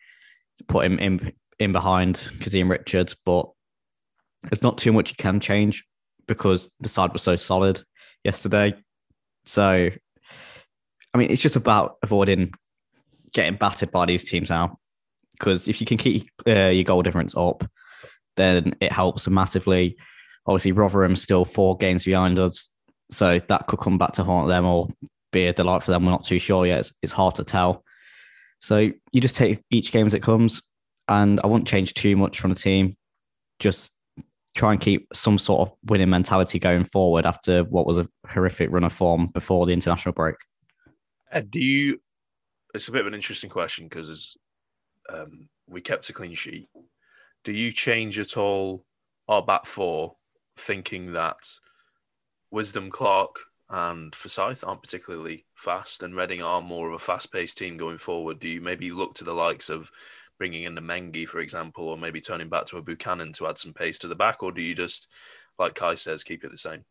put 0.66 0.84
him 0.84 0.98
in 0.98 1.32
in 1.58 1.72
behind 1.72 2.28
Kazim 2.40 2.70
Richards, 2.70 3.16
but 3.24 3.48
there's 4.44 4.62
not 4.62 4.78
too 4.78 4.92
much 4.92 5.10
you 5.10 5.16
can 5.18 5.40
change 5.40 5.84
because 6.26 6.68
the 6.80 6.88
side 6.88 7.12
was 7.12 7.22
so 7.22 7.34
solid 7.36 7.82
yesterday. 8.22 8.74
So, 9.44 9.90
I 11.14 11.18
mean, 11.18 11.30
it's 11.30 11.42
just 11.42 11.56
about 11.56 11.96
avoiding 12.02 12.52
getting 13.32 13.56
battered 13.56 13.90
by 13.90 14.06
these 14.06 14.28
teams 14.28 14.50
now. 14.50 14.78
Because 15.32 15.68
if 15.68 15.80
you 15.80 15.86
can 15.86 15.98
keep 15.98 16.28
uh, 16.46 16.68
your 16.68 16.84
goal 16.84 17.02
difference 17.02 17.36
up, 17.36 17.68
then 18.36 18.74
it 18.80 18.92
helps 18.92 19.28
massively. 19.28 19.96
Obviously, 20.46 20.72
Rotherham's 20.72 21.22
still 21.22 21.44
four 21.44 21.76
games 21.76 22.04
behind 22.04 22.38
us, 22.38 22.68
so 23.10 23.38
that 23.38 23.66
could 23.66 23.78
come 23.78 23.98
back 23.98 24.12
to 24.12 24.24
haunt 24.24 24.48
them 24.48 24.64
or 24.64 24.88
be 25.32 25.46
a 25.46 25.52
delight 25.52 25.82
for 25.82 25.90
them. 25.90 26.04
We're 26.04 26.10
not 26.10 26.24
too 26.24 26.38
sure 26.38 26.66
yet. 26.66 26.80
It's, 26.80 26.94
it's 27.02 27.12
hard 27.12 27.34
to 27.36 27.44
tell. 27.44 27.84
So 28.60 28.90
you 29.12 29.20
just 29.20 29.36
take 29.36 29.62
each 29.70 29.92
game 29.92 30.06
as 30.06 30.14
it 30.14 30.22
comes, 30.22 30.62
and 31.08 31.40
I 31.42 31.46
won't 31.46 31.68
change 31.68 31.94
too 31.94 32.16
much 32.16 32.40
from 32.40 32.50
the 32.50 32.56
team. 32.56 32.96
Just 33.58 33.92
try 34.54 34.72
and 34.72 34.80
keep 34.80 35.06
some 35.12 35.38
sort 35.38 35.68
of 35.68 35.76
winning 35.84 36.10
mentality 36.10 36.58
going 36.58 36.84
forward 36.84 37.24
after 37.24 37.62
what 37.64 37.86
was 37.86 37.98
a 37.98 38.08
horrific 38.26 38.70
run 38.70 38.84
of 38.84 38.92
form 38.92 39.28
before 39.28 39.66
the 39.66 39.72
international 39.72 40.12
break. 40.12 40.36
Uh, 41.32 41.42
do 41.48 41.60
you? 41.60 42.00
It's 42.74 42.88
a 42.88 42.92
bit 42.92 43.02
of 43.02 43.06
an 43.06 43.14
interesting 43.14 43.50
question 43.50 43.86
because 43.86 44.36
um, 45.08 45.48
we 45.68 45.80
kept 45.80 46.10
a 46.10 46.12
clean 46.12 46.34
sheet. 46.34 46.68
Do 47.44 47.52
you 47.52 47.72
change 47.72 48.18
at 48.18 48.36
all 48.36 48.84
our 49.28 49.42
back 49.42 49.66
four, 49.66 50.16
thinking 50.56 51.12
that 51.12 51.48
Wisdom 52.50 52.90
Clark 52.90 53.36
and 53.70 54.14
Forsyth 54.14 54.64
aren't 54.66 54.82
particularly 54.82 55.44
fast, 55.54 56.02
and 56.02 56.16
Reading 56.16 56.42
are 56.42 56.62
more 56.62 56.88
of 56.88 56.94
a 56.94 56.98
fast-paced 56.98 57.58
team 57.58 57.76
going 57.76 57.98
forward. 57.98 58.38
Do 58.38 58.48
you 58.48 58.60
maybe 58.60 58.90
look 58.90 59.14
to 59.16 59.24
the 59.24 59.34
likes 59.34 59.68
of 59.68 59.90
bringing 60.38 60.62
in 60.62 60.74
the 60.74 60.80
Mengi, 60.80 61.28
for 61.28 61.40
example, 61.40 61.88
or 61.88 61.98
maybe 61.98 62.20
turning 62.20 62.48
back 62.48 62.66
to 62.66 62.78
a 62.78 62.82
Buchanan 62.82 63.32
to 63.34 63.46
add 63.46 63.58
some 63.58 63.74
pace 63.74 63.98
to 63.98 64.08
the 64.08 64.14
back, 64.14 64.42
or 64.42 64.52
do 64.52 64.62
you 64.62 64.74
just, 64.74 65.08
like 65.58 65.74
Kai 65.74 65.94
says, 65.94 66.22
keep 66.22 66.44
it 66.44 66.50
the 66.50 66.56
same? 66.56 66.84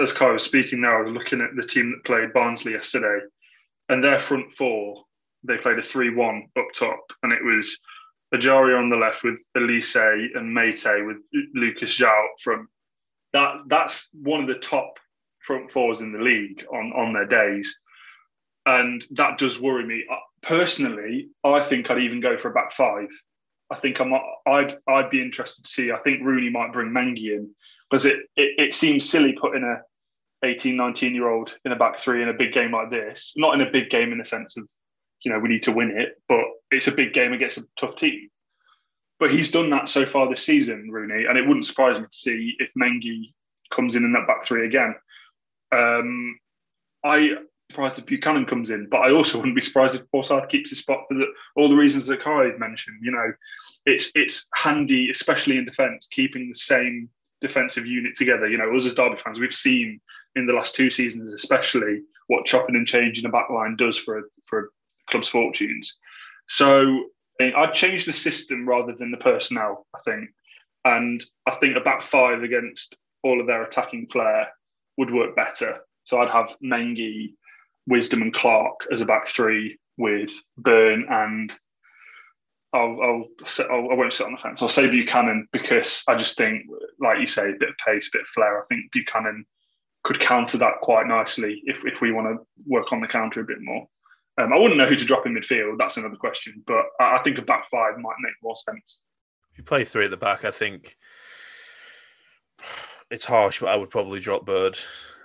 As 0.00 0.12
Kai 0.12 0.32
was 0.32 0.42
speaking 0.42 0.80
now, 0.80 0.98
I 0.98 1.02
was 1.02 1.12
looking 1.12 1.40
at 1.40 1.50
the 1.54 1.62
team 1.62 1.90
that 1.92 2.04
played 2.04 2.32
Barnsley 2.32 2.72
yesterday, 2.72 3.24
and 3.88 4.02
their 4.02 4.18
front 4.18 4.52
four, 4.52 5.04
they 5.44 5.56
played 5.58 5.78
a 5.78 5.82
3 5.82 6.14
1 6.14 6.48
up 6.58 6.66
top, 6.74 7.00
and 7.22 7.32
it 7.32 7.42
was 7.42 7.78
Ejaria 8.34 8.78
on 8.78 8.88
the 8.88 8.96
left 8.96 9.24
with 9.24 9.40
Olise 9.56 10.36
and 10.36 10.54
Meite 10.54 11.06
with 11.06 11.18
Lucas 11.54 11.98
João 11.98 12.26
from 12.42 12.68
that. 13.32 13.60
That's 13.66 14.08
one 14.12 14.40
of 14.40 14.46
the 14.46 14.54
top 14.54 14.98
front 15.42 15.70
fours 15.70 16.00
in 16.00 16.12
the 16.12 16.18
league 16.18 16.64
on 16.72 16.92
on 16.92 17.12
their 17.12 17.26
days, 17.26 17.74
and 18.66 19.04
that 19.12 19.38
does 19.38 19.60
worry 19.60 19.84
me 19.84 20.04
uh, 20.10 20.16
personally. 20.42 21.28
I 21.44 21.62
think 21.62 21.90
I'd 21.90 21.98
even 21.98 22.20
go 22.20 22.36
for 22.36 22.50
a 22.50 22.54
back 22.54 22.72
five. 22.72 23.08
I 23.70 23.76
think 23.76 24.00
I'm. 24.00 24.12
I'd 24.46 24.76
I'd 24.88 25.10
be 25.10 25.22
interested 25.22 25.64
to 25.64 25.70
see. 25.70 25.92
I 25.92 25.98
think 25.98 26.22
Rooney 26.22 26.50
might 26.50 26.72
bring 26.72 26.90
Mengi 26.90 27.34
in 27.36 27.50
because 27.90 28.06
it, 28.06 28.16
it 28.36 28.54
it 28.58 28.74
seems 28.74 29.08
silly 29.08 29.34
putting 29.40 29.62
a 29.62 29.82
18, 30.44 30.76
19 30.76 31.14
year 31.14 31.28
old 31.28 31.54
in 31.64 31.72
a 31.72 31.76
back 31.76 31.98
three 31.98 32.22
in 32.22 32.28
a 32.28 32.34
big 32.34 32.52
game 32.52 32.72
like 32.72 32.90
this. 32.90 33.32
Not 33.36 33.54
in 33.54 33.60
a 33.60 33.70
big 33.70 33.90
game 33.90 34.12
in 34.12 34.18
the 34.18 34.24
sense 34.24 34.56
of, 34.56 34.68
you 35.24 35.32
know, 35.32 35.38
we 35.38 35.48
need 35.48 35.62
to 35.62 35.72
win 35.72 35.92
it, 35.96 36.20
but 36.28 36.40
it's 36.70 36.88
a 36.88 36.92
big 36.92 37.12
game 37.12 37.32
against 37.32 37.58
a 37.58 37.66
tough 37.78 37.96
team. 37.96 38.28
But 39.20 39.32
he's 39.32 39.52
done 39.52 39.70
that 39.70 39.88
so 39.88 40.04
far 40.04 40.28
this 40.28 40.44
season, 40.44 40.88
Rooney, 40.90 41.26
and 41.26 41.38
it 41.38 41.46
wouldn't 41.46 41.66
surprise 41.66 41.98
me 41.98 42.06
to 42.10 42.16
see 42.16 42.54
if 42.58 42.70
Mengi 42.76 43.32
comes 43.70 43.94
in 43.94 44.04
in 44.04 44.12
that 44.14 44.26
back 44.26 44.44
three 44.44 44.66
again. 44.66 44.94
Um, 45.72 46.38
I 47.04 47.30
surprised 47.72 47.98
if 47.98 48.06
Buchanan 48.06 48.44
comes 48.44 48.70
in, 48.70 48.86
but 48.90 48.98
I 48.98 49.10
also 49.10 49.38
wouldn't 49.38 49.56
be 49.56 49.62
surprised 49.62 49.94
if 49.94 50.02
Forsyth 50.10 50.48
keeps 50.48 50.70
his 50.70 50.80
spot 50.80 51.04
for 51.08 51.14
the, 51.14 51.26
all 51.56 51.68
the 51.68 51.74
reasons 51.74 52.06
that 52.06 52.20
Kai 52.20 52.50
mentioned. 52.58 52.98
You 53.02 53.12
know, 53.12 53.32
it's 53.86 54.10
it's 54.14 54.48
handy, 54.54 55.10
especially 55.10 55.56
in 55.56 55.64
defence, 55.64 56.06
keeping 56.10 56.48
the 56.48 56.54
same 56.54 57.08
defensive 57.40 57.86
unit 57.86 58.14
together. 58.16 58.48
You 58.48 58.58
know, 58.58 58.74
us 58.76 58.86
as 58.86 58.94
Derby 58.94 59.16
fans, 59.16 59.40
we've 59.40 59.54
seen 59.54 60.00
in 60.36 60.46
the 60.46 60.52
last 60.52 60.74
two 60.74 60.90
seasons, 60.90 61.32
especially, 61.32 62.02
what 62.28 62.46
chopping 62.46 62.76
and 62.76 62.86
changing 62.86 63.24
the 63.24 63.28
back 63.28 63.50
line 63.50 63.76
does 63.76 63.98
for 63.98 64.22
for 64.46 64.58
a 64.60 64.64
club's 65.10 65.28
fortunes. 65.28 65.96
So 66.48 67.04
I'd 67.40 67.74
change 67.74 68.04
the 68.04 68.12
system 68.12 68.68
rather 68.68 68.94
than 68.94 69.10
the 69.10 69.16
personnel. 69.16 69.86
I 69.94 69.98
think, 70.04 70.30
and 70.84 71.24
I 71.46 71.54
think 71.56 71.76
a 71.76 71.80
back 71.80 72.02
five 72.02 72.42
against 72.42 72.96
all 73.24 73.40
of 73.40 73.46
their 73.46 73.62
attacking 73.62 74.08
flair 74.08 74.48
would 74.98 75.12
work 75.12 75.36
better. 75.36 75.78
So 76.04 76.20
I'd 76.20 76.30
have 76.30 76.56
Mengi, 76.62 77.34
Wisdom, 77.86 78.22
and 78.22 78.34
Clark 78.34 78.86
as 78.92 79.00
a 79.00 79.06
back 79.06 79.26
three 79.26 79.78
with 79.98 80.32
Byrne 80.56 81.06
and 81.08 81.54
I'll, 82.74 82.98
I'll, 83.02 83.24
I'll 83.70 83.90
I 83.90 83.94
won't 83.94 84.12
sit 84.12 84.26
on 84.26 84.32
the 84.32 84.38
fence. 84.38 84.62
I'll 84.62 84.68
say 84.68 84.88
Buchanan 84.88 85.46
because 85.52 86.02
I 86.08 86.16
just 86.16 86.38
think, 86.38 86.64
like 87.00 87.20
you 87.20 87.26
say, 87.26 87.50
a 87.50 87.58
bit 87.58 87.68
of 87.68 87.74
pace, 87.86 88.08
a 88.08 88.16
bit 88.16 88.22
of 88.22 88.28
flair. 88.28 88.60
I 88.60 88.64
think 88.66 88.90
Buchanan 88.92 89.44
could 90.04 90.20
counter 90.20 90.58
that 90.58 90.80
quite 90.80 91.06
nicely 91.06 91.62
if, 91.66 91.84
if 91.84 92.00
we 92.00 92.12
want 92.12 92.28
to 92.28 92.46
work 92.66 92.92
on 92.92 93.00
the 93.00 93.06
counter 93.06 93.40
a 93.40 93.44
bit 93.44 93.58
more. 93.60 93.86
Um, 94.38 94.52
I 94.52 94.58
wouldn't 94.58 94.78
know 94.78 94.86
who 94.86 94.96
to 94.96 95.04
drop 95.04 95.26
in 95.26 95.34
midfield. 95.34 95.76
That's 95.78 95.98
another 95.98 96.16
question. 96.16 96.62
But 96.66 96.84
I, 96.98 97.18
I 97.18 97.22
think 97.22 97.38
a 97.38 97.42
back 97.42 97.68
five 97.70 97.98
might 97.98 98.16
make 98.20 98.34
more 98.42 98.56
sense. 98.56 98.98
If 99.52 99.58
you 99.58 99.64
play 99.64 99.84
three 99.84 100.06
at 100.06 100.10
the 100.10 100.16
back, 100.16 100.46
I 100.46 100.50
think 100.50 100.96
it's 103.12 103.26
harsh, 103.26 103.60
but 103.60 103.68
I 103.68 103.76
would 103.76 103.90
probably 103.90 104.20
drop 104.20 104.46
Bird 104.46 104.76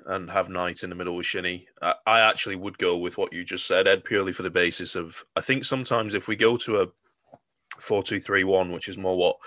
and 0.05 0.29
have 0.29 0.49
Knight 0.49 0.83
in 0.83 0.89
the 0.89 0.95
middle 0.95 1.15
with 1.15 1.25
Shinnie. 1.25 1.67
I, 1.81 1.95
I 2.05 2.19
actually 2.19 2.57
would 2.57 2.77
go 2.77 2.97
with 2.97 3.17
what 3.17 3.33
you 3.33 3.43
just 3.43 3.65
said, 3.65 3.87
Ed, 3.87 4.03
purely 4.03 4.33
for 4.33 4.43
the 4.43 4.49
basis 4.49 4.95
of 4.95 5.23
I 5.35 5.41
think 5.41 5.63
sometimes 5.63 6.13
if 6.13 6.27
we 6.27 6.35
go 6.35 6.57
to 6.57 6.81
a 6.81 6.87
four-two-three-one, 7.79 8.71
which 8.71 8.87
is 8.89 8.97
more 8.97 9.17
what 9.17 9.37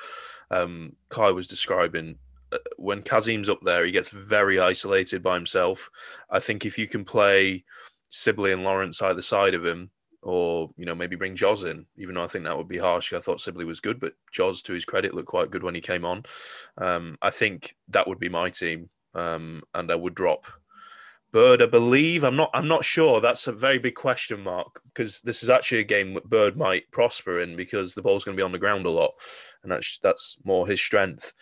um, 0.51 0.97
Kai 1.11 1.31
was 1.31 1.49
describing, 1.49 2.17
uh, 2.53 2.59
when 2.77 3.03
Kazim's 3.03 3.49
up 3.49 3.61
there, 3.63 3.85
he 3.85 3.93
gets 3.93 4.11
very 4.11 4.59
isolated 4.59 5.23
by 5.23 5.35
himself. 5.35 5.91
I 6.31 6.41
think 6.41 6.65
if 6.65 6.79
you 6.79 6.87
can 6.87 7.05
play 7.05 7.65
Sibley 8.09 8.53
and 8.53 8.65
Lawrence 8.65 9.03
either 9.03 9.23
side 9.23 9.55
of 9.55 9.65
him, 9.65 9.91
or 10.23 10.71
you 10.77 10.85
know 10.85 10.95
maybe 10.95 11.17
bring 11.17 11.37
Joz 11.37 11.65
in, 11.65 11.87
even 11.97 12.15
though 12.15 12.25
I 12.25 12.27
think 12.27 12.45
that 12.45 12.57
would 12.57 12.69
be 12.69 12.79
harsh. 12.79 13.13
I 13.13 13.21
thought 13.21 13.41
Sibley 13.41 13.65
was 13.65 13.81
good, 13.81 14.01
but 14.01 14.15
Joz, 14.33 14.63
to 14.65 14.73
his 14.73 14.85
credit, 14.85 15.15
looked 15.15 15.29
quite 15.29 15.51
good 15.51 15.63
when 15.63 15.75
he 15.75 15.81
came 15.81 16.05
on. 16.05 16.25
Um, 16.79 17.17
I 17.23 17.31
think 17.31 17.77
that 17.89 18.07
would 18.07 18.19
be 18.19 18.29
my 18.29 18.51
team, 18.51 18.91
um, 19.15 19.63
and 19.75 19.91
I 19.91 19.95
would 19.95 20.15
drop 20.15 20.47
Bird, 21.33 21.63
I 21.63 21.67
believe. 21.67 22.25
I'm 22.25 22.35
not. 22.35 22.51
I'm 22.53 22.67
not 22.67 22.85
sure. 22.85 23.21
That's 23.21 23.47
a 23.47 23.53
very 23.53 23.79
big 23.79 23.95
question 23.95 24.41
mark 24.43 24.83
because 24.93 25.21
this 25.21 25.45
is 25.45 25.51
actually 25.51 25.79
a 25.79 25.85
game 25.85 26.19
Bird 26.25 26.57
might 26.57 26.91
prosper 26.91 27.41
in 27.41 27.55
because 27.55 27.95
the 27.95 28.03
ball's 28.03 28.25
going 28.25 28.37
to 28.37 28.41
be 28.41 28.45
on 28.45 28.51
the 28.53 28.59
ground 28.59 28.85
a 28.85 28.91
lot, 28.91 29.13
and 29.63 29.71
that's 29.71 29.99
that's 30.03 30.39
more 30.45 30.67
his 30.67 30.81
strength. 30.81 31.33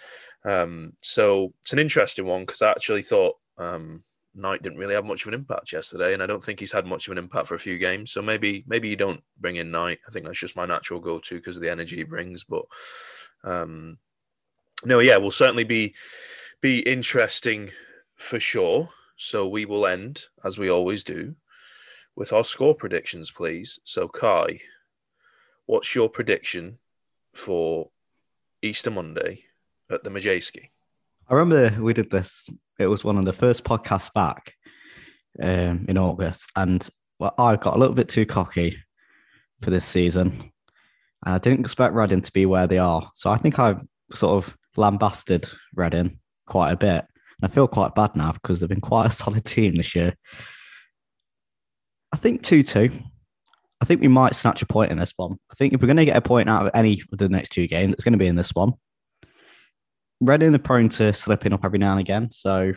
Um, 0.45 0.93
so 1.03 1.55
it's 1.63 1.73
an 1.73 1.79
interesting 1.79 2.27
one 2.27 2.43
because 2.43 2.61
I 2.61 2.71
actually 2.71 3.03
thought 3.03 3.37
um, 3.57 4.03
Knight 4.39 4.63
didn't 4.63 4.79
really 4.79 4.95
have 4.95 5.05
much 5.05 5.23
of 5.23 5.29
an 5.29 5.35
impact 5.35 5.73
yesterday, 5.73 6.15
and 6.15 6.23
I 6.23 6.27
don't 6.27 6.43
think 6.43 6.61
he's 6.61 6.73
had 6.73 6.87
much 6.87 7.07
of 7.07 7.13
an 7.13 7.19
impact 7.19 7.49
for 7.49 7.55
a 7.55 7.59
few 7.59 7.79
games. 7.79 8.13
So 8.13 8.23
maybe 8.23 8.65
maybe 8.67 8.89
you 8.89 8.97
don't 8.97 9.23
bring 9.39 9.57
in 9.57 9.71
Knight. 9.71 9.99
I 10.07 10.11
think 10.11 10.25
that's 10.25 10.39
just 10.39 10.57
my 10.57 10.67
natural 10.67 11.01
go-to 11.01 11.37
because 11.37 11.57
of 11.57 11.63
the 11.63 11.71
energy 11.71 11.97
he 11.97 12.05
brings. 12.05 12.45
But 12.45 12.65
um, 13.45 13.99
no, 14.85 15.01
yeah, 15.01 15.17
will 15.17 15.31
certainly 15.31 15.65
be 15.65 15.95
be 16.61 16.81
interesting 16.81 17.71
for 18.17 18.41
sure. 18.41 18.89
So 19.17 19.49
we 19.49 19.65
will 19.65 19.87
end, 19.87 20.27
as 20.45 20.59
we 20.59 20.71
always 20.71 21.03
do, 21.03 21.35
with 22.15 22.33
our 22.33 22.45
score 22.45 22.75
predictions, 22.75 23.31
please. 23.31 23.81
So, 23.83 24.09
Kai, 24.09 24.61
what's 25.67 25.95
your 25.95 26.09
prediction 26.09 26.79
for 27.35 27.91
Easter 28.63 28.91
Monday 28.91 29.45
at 29.91 30.05
the 30.05 30.11
Madejski? 30.11 30.71
I 31.29 31.35
remember 31.35 31.83
we 31.83 31.93
did 31.93 32.11
this. 32.11 32.49
It 32.79 32.87
was 32.87 33.05
one 33.05 33.19
of 33.19 33.25
the 33.27 33.33
first 33.33 33.65
podcasts 33.65 34.13
back 34.13 34.55
um, 35.43 35.85
in 35.89 35.99
August, 35.99 36.51
and 36.57 36.89
well, 37.19 37.35
I 37.37 37.57
got 37.57 37.77
a 37.77 37.79
little 37.79 37.95
bit 37.95 38.09
too 38.09 38.25
cocky 38.25 38.77
for 39.61 39.71
this 39.71 39.85
season, 39.85 40.51
and 41.27 41.35
I 41.35 41.39
didn't 41.39 41.61
expect 41.61 41.95
Reading 41.95 42.23
to 42.23 42.33
be 42.33 42.47
where 42.47 42.67
they 42.67 42.79
are. 42.79 43.11
So 43.15 43.29
I 43.31 43.37
think 43.37 43.59
I 43.59 43.77
sort 44.15 44.43
of 44.43 44.57
lambasted 44.77 45.47
Reading 45.75 46.19
quite 46.47 46.73
a 46.73 46.77
bit. 46.77 47.05
And 47.41 47.51
I 47.51 47.55
feel 47.55 47.69
quite 47.69 47.95
bad 47.95 48.17
now 48.17 48.33
because 48.33 48.61
they've 48.61 48.69
been 48.69 48.81
quite 48.81 49.07
a 49.07 49.11
solid 49.13 49.45
team 49.45 49.77
this 49.77 49.95
year. 49.95 50.15
I 52.13 52.17
think 52.17 52.43
2 52.43 52.63
2. 52.63 52.91
I 53.81 53.85
think 53.85 54.01
we 54.01 54.09
might 54.09 54.35
snatch 54.35 54.63
a 54.63 54.67
point 54.67 54.91
in 54.91 54.99
this 54.99 55.13
one. 55.17 55.37
I 55.53 55.55
think 55.55 55.73
if 55.73 55.81
we're 55.81 55.87
going 55.87 55.99
to 55.99 56.05
get 56.05 56.17
a 56.17 56.23
point 56.23 56.49
out 56.49 56.67
of 56.67 56.73
any 56.75 57.03
of 57.13 57.19
the 57.19 57.29
next 57.29 57.51
two 57.51 57.69
games, 57.69 57.93
it's 57.93 58.03
going 58.03 58.13
to 58.13 58.19
be 58.19 58.27
in 58.27 58.35
this 58.35 58.55
one. 58.55 58.73
Reading 60.21 60.55
are 60.55 60.59
prone 60.59 60.89
to 60.91 61.13
slipping 61.13 61.53
up 61.53 61.65
every 61.65 61.79
now 61.79 61.93
and 61.93 62.01
again. 62.01 62.31
So 62.31 62.73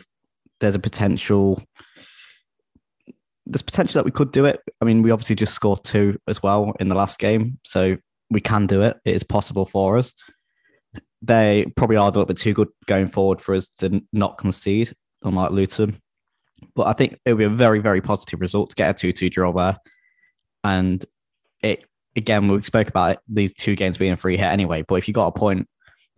there's 0.60 0.74
a 0.74 0.80
potential. 0.80 1.62
There's 3.46 3.62
potential 3.62 3.98
that 3.98 4.04
we 4.04 4.12
could 4.12 4.32
do 4.32 4.44
it. 4.44 4.60
I 4.80 4.84
mean, 4.84 5.02
we 5.02 5.10
obviously 5.10 5.36
just 5.36 5.54
scored 5.54 5.82
two 5.82 6.18
as 6.28 6.42
well 6.42 6.74
in 6.78 6.88
the 6.88 6.94
last 6.94 7.18
game. 7.18 7.58
So 7.64 7.96
we 8.30 8.40
can 8.40 8.66
do 8.66 8.82
it. 8.82 8.96
It 9.04 9.16
is 9.16 9.24
possible 9.24 9.66
for 9.66 9.98
us 9.98 10.14
they 11.22 11.66
probably 11.76 11.96
are 11.96 12.02
a 12.02 12.10
little 12.10 12.26
bit 12.26 12.36
too 12.36 12.52
good 12.52 12.68
going 12.86 13.06
forward 13.06 13.40
for 13.40 13.54
us 13.54 13.68
to 13.68 14.02
not 14.12 14.38
concede, 14.38 14.94
unlike 15.22 15.52
Luton. 15.52 16.00
But 16.74 16.88
I 16.88 16.92
think 16.92 17.18
it'll 17.24 17.38
be 17.38 17.44
a 17.44 17.50
very, 17.50 17.78
very 17.78 18.00
positive 18.00 18.40
result 18.40 18.70
to 18.70 18.76
get 18.76 18.90
a 18.90 18.94
2 18.94 19.12
2 19.12 19.30
draw 19.30 19.52
there. 19.52 19.78
And 20.64 21.04
it 21.62 21.84
again, 22.16 22.48
we 22.48 22.62
spoke 22.62 22.88
about 22.88 23.12
it, 23.12 23.18
these 23.28 23.52
two 23.52 23.76
games 23.76 23.98
being 23.98 24.12
a 24.12 24.16
free 24.16 24.36
hit 24.36 24.46
anyway. 24.46 24.82
But 24.86 24.96
if 24.96 25.08
you 25.08 25.14
got 25.14 25.28
a 25.28 25.38
point 25.38 25.68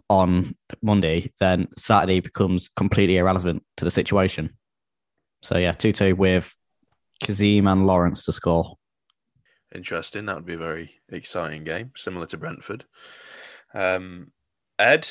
on 0.08 0.54
Monday, 0.82 1.32
then 1.40 1.68
Saturday 1.76 2.20
becomes 2.20 2.68
completely 2.68 3.16
irrelevant 3.16 3.62
to 3.76 3.84
the 3.84 3.90
situation. 3.90 4.56
So 5.42 5.58
yeah, 5.58 5.72
2 5.72 5.92
2 5.92 6.16
with 6.16 6.54
Kazim 7.22 7.66
and 7.66 7.86
Lawrence 7.86 8.24
to 8.24 8.32
score. 8.32 8.76
Interesting. 9.74 10.26
That 10.26 10.36
would 10.36 10.46
be 10.46 10.54
a 10.54 10.58
very 10.58 10.92
exciting 11.10 11.64
game, 11.64 11.92
similar 11.96 12.26
to 12.26 12.36
Brentford. 12.36 12.84
Um, 13.74 14.32
Ed? 14.78 15.08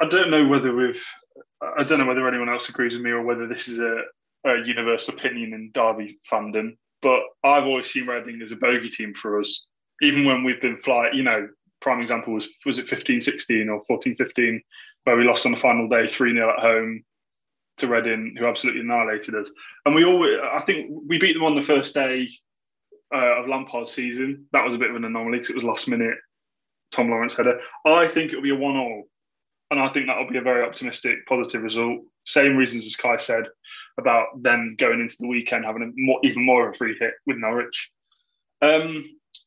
I 0.00 0.06
don't 0.06 0.30
know 0.30 0.46
whether 0.46 0.74
we've. 0.74 1.02
I 1.78 1.84
don't 1.84 1.98
know 1.98 2.06
whether 2.06 2.26
anyone 2.26 2.48
else 2.48 2.68
agrees 2.68 2.94
with 2.94 3.02
me 3.02 3.10
or 3.10 3.22
whether 3.22 3.46
this 3.46 3.68
is 3.68 3.78
a, 3.78 4.02
a 4.44 4.64
universal 4.64 5.14
opinion 5.14 5.52
in 5.52 5.70
Derby 5.72 6.18
fandom. 6.30 6.76
But 7.02 7.20
I've 7.44 7.64
always 7.64 7.90
seen 7.90 8.06
Reading 8.06 8.40
as 8.42 8.52
a 8.52 8.56
bogey 8.56 8.88
team 8.88 9.14
for 9.14 9.40
us, 9.40 9.66
even 10.00 10.24
when 10.24 10.44
we've 10.44 10.60
been 10.60 10.78
flying. 10.78 11.14
You 11.14 11.22
know, 11.24 11.48
prime 11.82 12.00
example 12.00 12.32
was 12.32 12.48
was 12.64 12.78
it 12.78 12.86
15-16 12.86 13.68
or 13.68 13.98
14-15, 13.98 14.60
where 15.04 15.16
we 15.16 15.24
lost 15.24 15.44
on 15.44 15.52
the 15.52 15.58
final 15.58 15.88
day 15.88 16.06
three 16.06 16.32
0 16.32 16.50
at 16.50 16.60
home 16.60 17.04
to 17.78 17.88
Reading, 17.88 18.34
who 18.38 18.46
absolutely 18.46 18.80
annihilated 18.80 19.34
us. 19.34 19.50
And 19.84 19.94
we 19.94 20.04
all 20.04 20.24
I 20.52 20.60
think, 20.60 20.90
we 21.06 21.18
beat 21.18 21.34
them 21.34 21.44
on 21.44 21.54
the 21.54 21.62
first 21.62 21.94
day 21.94 22.28
uh, 23.14 23.40
of 23.40 23.48
Lampard's 23.48 23.90
season. 23.90 24.46
That 24.52 24.64
was 24.64 24.74
a 24.74 24.78
bit 24.78 24.90
of 24.90 24.96
an 24.96 25.04
anomaly 25.04 25.38
because 25.38 25.50
it 25.50 25.56
was 25.56 25.64
last 25.64 25.88
minute 25.88 26.16
Tom 26.92 27.10
Lawrence 27.10 27.36
header. 27.36 27.58
I 27.86 28.06
think 28.06 28.30
it'll 28.30 28.42
be 28.42 28.50
a 28.50 28.56
one-all, 28.56 29.04
and 29.70 29.80
I 29.80 29.88
think 29.88 30.06
that'll 30.06 30.30
be 30.30 30.38
a 30.38 30.42
very 30.42 30.64
optimistic, 30.64 31.26
positive 31.26 31.62
result. 31.62 32.00
Same 32.24 32.56
reasons 32.56 32.86
as 32.86 32.96
Kai 32.96 33.16
said 33.16 33.44
about 33.98 34.26
then 34.40 34.76
going 34.78 35.00
into 35.00 35.16
the 35.18 35.26
weekend 35.26 35.64
having 35.64 35.82
a 35.82 35.90
more, 35.96 36.20
even 36.22 36.44
more 36.44 36.68
of 36.68 36.74
a 36.74 36.78
free 36.78 36.96
hit 36.98 37.14
with 37.26 37.38
Norwich. 37.38 37.90
Um, 38.60 39.04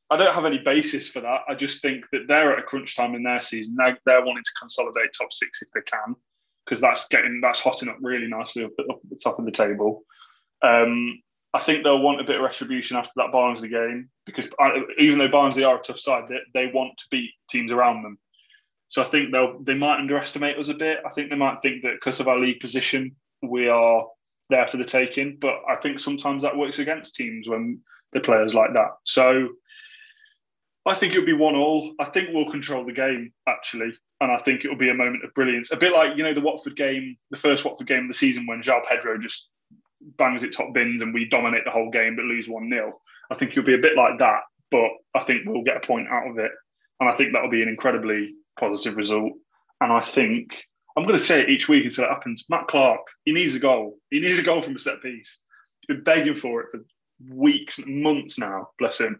I 0.09 0.17
don't 0.17 0.33
have 0.33 0.45
any 0.45 0.59
basis 0.59 1.09
for 1.09 1.21
that. 1.21 1.41
I 1.47 1.55
just 1.55 1.81
think 1.81 2.05
that 2.11 2.27
they're 2.27 2.53
at 2.53 2.59
a 2.59 2.63
crunch 2.63 2.95
time 2.95 3.15
in 3.15 3.23
their 3.23 3.41
season. 3.41 3.75
They're, 3.75 3.97
they're 4.05 4.25
wanting 4.25 4.43
to 4.43 4.59
consolidate 4.59 5.13
top 5.17 5.33
six 5.33 5.61
if 5.61 5.69
they 5.73 5.81
can, 5.81 6.15
because 6.65 6.79
that's 6.79 7.07
getting 7.07 7.39
that's 7.41 7.59
hotting 7.59 7.89
up 7.89 7.97
really 8.01 8.27
nicely 8.27 8.63
up, 8.63 8.71
up 8.89 8.99
at 9.03 9.09
the 9.09 9.19
top 9.23 9.39
of 9.39 9.45
the 9.45 9.51
table. 9.51 10.03
Um, 10.61 11.21
I 11.53 11.59
think 11.59 11.83
they'll 11.83 12.01
want 12.01 12.19
a 12.19 12.25
bit 12.25 12.35
of 12.35 12.41
retribution 12.41 12.97
after 12.97 13.13
that 13.15 13.31
Barnsley 13.31 13.69
game 13.69 14.09
because 14.25 14.47
even 14.99 15.17
though 15.17 15.29
Barnsley 15.29 15.63
are 15.63 15.79
a 15.79 15.81
tough 15.81 15.99
side, 15.99 16.27
they, 16.27 16.39
they 16.53 16.71
want 16.71 16.97
to 16.97 17.05
beat 17.09 17.31
teams 17.49 17.71
around 17.71 18.03
them. 18.03 18.17
So 18.89 19.01
I 19.01 19.05
think 19.05 19.31
they'll 19.31 19.59
they 19.63 19.73
might 19.73 19.99
underestimate 19.99 20.57
us 20.57 20.69
a 20.69 20.73
bit. 20.73 20.99
I 21.05 21.09
think 21.09 21.29
they 21.29 21.35
might 21.35 21.61
think 21.61 21.83
that 21.83 21.95
because 21.95 22.19
of 22.19 22.27
our 22.27 22.37
league 22.39 22.59
position, 22.59 23.15
we 23.41 23.67
are 23.69 24.05
there 24.49 24.67
for 24.67 24.77
the 24.77 24.83
taking. 24.83 25.37
But 25.39 25.55
I 25.69 25.77
think 25.77 25.99
sometimes 25.99 26.43
that 26.43 26.57
works 26.57 26.79
against 26.79 27.15
teams 27.15 27.47
when 27.47 27.79
the 28.11 28.19
players 28.19 28.53
like 28.53 28.73
that. 28.73 28.91
So 29.03 29.49
I 30.85 30.93
think 30.93 31.13
it'll 31.13 31.25
be 31.25 31.33
one 31.33 31.55
all. 31.55 31.93
I 31.99 32.05
think 32.05 32.29
we'll 32.31 32.49
control 32.49 32.85
the 32.85 32.93
game 32.93 33.33
actually, 33.47 33.93
and 34.21 34.31
I 34.31 34.37
think 34.37 34.63
it'll 34.63 34.77
be 34.77 34.89
a 34.89 34.93
moment 34.93 35.23
of 35.23 35.33
brilliance. 35.33 35.71
A 35.71 35.77
bit 35.77 35.93
like 35.93 36.15
you 36.15 36.23
know 36.23 36.33
the 36.33 36.41
Watford 36.41 36.75
game, 36.75 37.17
the 37.31 37.37
first 37.37 37.65
Watford 37.65 37.87
game 37.87 38.03
of 38.03 38.07
the 38.07 38.13
season 38.13 38.45
when 38.45 38.61
João 38.61 38.83
Pedro 38.83 39.17
just 39.17 39.49
bangs 40.17 40.43
it 40.43 40.53
top 40.53 40.73
bins 40.73 41.01
and 41.01 41.13
we 41.13 41.27
dominate 41.27 41.65
the 41.65 41.71
whole 41.71 41.89
game 41.89 42.15
but 42.15 42.25
lose 42.25 42.47
1 42.47 42.69
0. 42.69 42.99
I 43.31 43.35
think 43.35 43.51
it'll 43.51 43.63
be 43.63 43.73
a 43.73 43.79
bit 43.79 43.97
like 43.97 44.19
that, 44.19 44.41
but 44.69 44.89
I 45.15 45.23
think 45.23 45.43
we'll 45.45 45.63
get 45.63 45.77
a 45.77 45.87
point 45.87 46.07
out 46.09 46.29
of 46.29 46.37
it. 46.37 46.51
And 46.99 47.09
I 47.09 47.13
think 47.15 47.33
that'll 47.33 47.49
be 47.49 47.63
an 47.63 47.69
incredibly 47.69 48.35
positive 48.59 48.97
result. 48.97 49.33
And 49.81 49.91
I 49.91 50.01
think 50.01 50.51
I'm 50.95 51.03
going 51.03 51.17
to 51.17 51.23
say 51.23 51.41
it 51.41 51.49
each 51.49 51.67
week 51.67 51.83
until 51.83 52.05
it 52.05 52.09
happens. 52.09 52.45
Matt 52.49 52.67
Clark, 52.67 53.01
he 53.25 53.33
needs 53.33 53.55
a 53.55 53.59
goal. 53.59 53.97
He 54.11 54.19
needs 54.19 54.39
a 54.39 54.43
goal 54.43 54.61
from 54.61 54.75
a 54.75 54.79
set 54.79 55.01
piece. 55.01 55.39
He's 55.81 55.95
been 55.95 56.03
begging 56.03 56.35
for 56.35 56.61
it 56.61 56.67
for 56.71 56.85
weeks, 57.29 57.79
months 57.85 58.39
now. 58.39 58.69
Bless 58.79 59.01
him. 59.01 59.19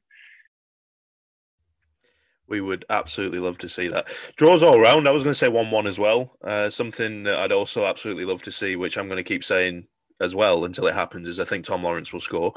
We 2.48 2.62
would 2.62 2.86
absolutely 2.90 3.40
love 3.40 3.58
to 3.60 3.70
see 3.70 3.88
that. 3.88 4.08
Draws 4.36 4.64
all 4.64 4.80
round. 4.80 5.08
I 5.08 5.12
was 5.12 5.24
going 5.24 5.34
to 5.34 5.38
say 5.38 5.48
1 5.48 5.72
1 5.72 5.88
as 5.88 6.00
well. 6.00 6.38
Uh, 6.44 6.70
something 6.70 7.24
that 7.24 7.40
I'd 7.40 7.52
also 7.52 7.86
absolutely 7.86 8.26
love 8.26 8.42
to 8.44 8.52
see, 8.52 8.76
which 8.76 8.98
I'm 8.98 9.08
going 9.08 9.18
to 9.18 9.24
keep 9.24 9.44
saying 9.44 9.88
as 10.22 10.36
well 10.36 10.66
until 10.66 10.88
it 10.88 10.94
happens 10.94 11.28
is 11.28 11.40
I 11.40 11.46
think 11.46 11.66
Tom 11.66 11.84
Lawrence 11.84 12.14
will 12.14 12.20
score 12.20 12.54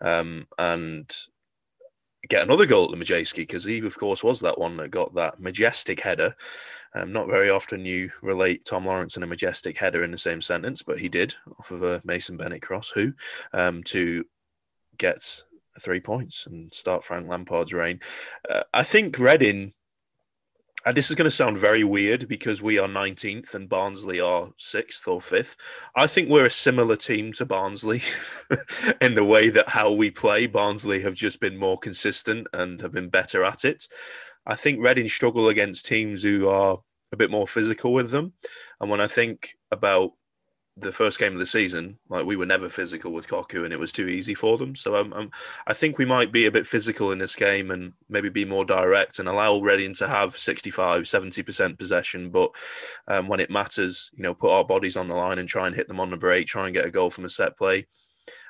um, 0.00 0.46
and 0.58 1.10
get 2.28 2.42
another 2.42 2.66
goal 2.66 2.84
at 2.84 2.90
the 2.90 3.02
Madejski 3.02 3.36
because 3.36 3.64
he, 3.64 3.78
of 3.78 3.96
course, 3.96 4.22
was 4.22 4.40
that 4.40 4.58
one 4.58 4.76
that 4.76 4.90
got 4.90 5.14
that 5.14 5.40
majestic 5.40 6.00
header. 6.00 6.34
Um, 6.94 7.12
not 7.12 7.28
very 7.28 7.50
often 7.50 7.84
you 7.84 8.10
relate 8.22 8.64
Tom 8.64 8.86
Lawrence 8.86 9.14
and 9.14 9.24
a 9.24 9.28
majestic 9.28 9.78
header 9.78 10.02
in 10.02 10.10
the 10.10 10.18
same 10.18 10.40
sentence, 10.40 10.82
but 10.82 10.98
he 10.98 11.08
did 11.08 11.34
off 11.58 11.70
of 11.70 11.82
a 11.82 12.00
Mason 12.04 12.36
Bennett 12.36 12.62
cross, 12.62 12.90
who 12.90 13.12
um, 13.52 13.82
to 13.84 14.24
get 14.96 15.42
three 15.80 16.00
points 16.00 16.46
and 16.46 16.72
start 16.72 17.04
Frank 17.04 17.28
Lampard's 17.28 17.72
reign. 17.72 18.00
Uh, 18.48 18.62
I 18.72 18.82
think 18.82 19.18
Reading 19.18 19.72
and 20.86 20.96
this 20.96 21.10
is 21.10 21.16
going 21.16 21.24
to 21.24 21.30
sound 21.30 21.58
very 21.58 21.82
weird 21.82 22.28
because 22.28 22.62
we 22.62 22.78
are 22.78 22.88
19th 22.88 23.52
and 23.52 23.68
Barnsley 23.68 24.20
are 24.20 24.50
sixth 24.58 25.08
or 25.08 25.20
fifth. 25.20 25.56
I 25.96 26.06
think 26.06 26.28
we're 26.28 26.46
a 26.46 26.50
similar 26.50 26.96
team 26.96 27.32
to 27.34 27.44
Barnsley 27.44 28.00
in 29.00 29.14
the 29.14 29.24
way 29.24 29.50
that 29.50 29.68
how 29.68 29.92
we 29.92 30.10
play. 30.10 30.46
Barnsley 30.46 31.02
have 31.02 31.14
just 31.14 31.40
been 31.40 31.58
more 31.58 31.78
consistent 31.78 32.46
and 32.52 32.80
have 32.80 32.92
been 32.92 33.08
better 33.08 33.44
at 33.44 33.64
it. 33.64 33.88
I 34.46 34.54
think 34.54 34.82
Reading 34.82 35.08
struggle 35.08 35.48
against 35.48 35.84
teams 35.84 36.22
who 36.22 36.48
are 36.48 36.78
a 37.12 37.16
bit 37.16 37.30
more 37.30 37.46
physical 37.46 37.92
with 37.92 38.10
them. 38.10 38.34
And 38.80 38.88
when 38.88 39.00
I 39.00 39.08
think 39.08 39.56
about 39.70 40.12
the 40.80 40.92
first 40.92 41.18
game 41.18 41.32
of 41.32 41.38
the 41.38 41.46
season, 41.46 41.98
like 42.08 42.24
we 42.24 42.36
were 42.36 42.46
never 42.46 42.68
physical 42.68 43.12
with 43.12 43.28
Cocu, 43.28 43.64
and 43.64 43.72
it 43.72 43.78
was 43.78 43.92
too 43.92 44.08
easy 44.08 44.34
for 44.34 44.56
them. 44.56 44.74
So 44.74 44.96
um, 44.96 45.12
um, 45.12 45.30
I 45.66 45.74
think 45.74 45.98
we 45.98 46.04
might 46.04 46.32
be 46.32 46.46
a 46.46 46.52
bit 46.52 46.66
physical 46.66 47.12
in 47.12 47.18
this 47.18 47.34
game 47.34 47.70
and 47.70 47.92
maybe 48.08 48.28
be 48.28 48.44
more 48.44 48.64
direct 48.64 49.18
and 49.18 49.28
allow 49.28 49.58
Reading 49.58 49.94
to 49.94 50.08
have 50.08 50.36
65, 50.36 51.02
70% 51.02 51.78
possession. 51.78 52.30
But 52.30 52.50
um, 53.08 53.28
when 53.28 53.40
it 53.40 53.50
matters, 53.50 54.10
you 54.14 54.22
know, 54.22 54.34
put 54.34 54.52
our 54.52 54.64
bodies 54.64 54.96
on 54.96 55.08
the 55.08 55.14
line 55.14 55.38
and 55.38 55.48
try 55.48 55.66
and 55.66 55.74
hit 55.74 55.88
them 55.88 56.00
on 56.00 56.10
the 56.10 56.16
break, 56.16 56.46
try 56.46 56.66
and 56.66 56.74
get 56.74 56.86
a 56.86 56.90
goal 56.90 57.10
from 57.10 57.24
a 57.24 57.28
set 57.28 57.56
play. 57.56 57.86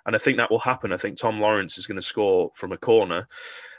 And 0.06 0.14
I 0.14 0.18
think 0.18 0.36
that 0.38 0.50
will 0.50 0.60
happen. 0.60 0.92
I 0.92 0.96
think 0.96 1.18
Tom 1.18 1.40
Lawrence 1.40 1.78
is 1.78 1.86
going 1.86 1.96
to 1.96 2.02
score 2.02 2.50
from 2.54 2.72
a 2.72 2.78
corner, 2.78 3.28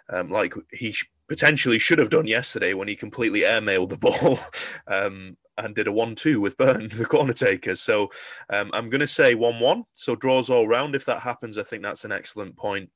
um, 0.10 0.30
like 0.30 0.54
he 0.72 0.94
potentially 1.28 1.78
should 1.78 2.00
have 2.00 2.10
done 2.10 2.28
yesterday 2.28 2.74
when 2.74 2.88
he 2.88 2.96
completely 2.96 3.42
airmailed 3.42 3.90
the 3.90 3.98
ball. 3.98 4.40
um, 4.88 5.38
and 5.60 5.76
did 5.76 5.88
a 5.88 5.92
1 5.92 6.16
2 6.16 6.40
with 6.40 6.58
Byrne, 6.58 6.88
the 6.96 7.06
corner 7.06 7.34
takers. 7.34 7.82
So 7.82 8.10
um, 8.50 8.72
I'm 8.74 8.90
going 8.90 9.02
to 9.02 9.08
say 9.08 9.36
1 9.36 9.60
1. 9.60 9.84
So 9.94 10.16
draws 10.16 10.50
all 10.50 10.68
round. 10.68 10.96
If 10.96 11.06
that 11.06 11.22
happens, 11.22 11.58
I 11.58 11.64
think 11.64 11.84
that's 11.84 12.06
an 12.06 12.12
excellent 12.12 12.56
point 12.56 12.90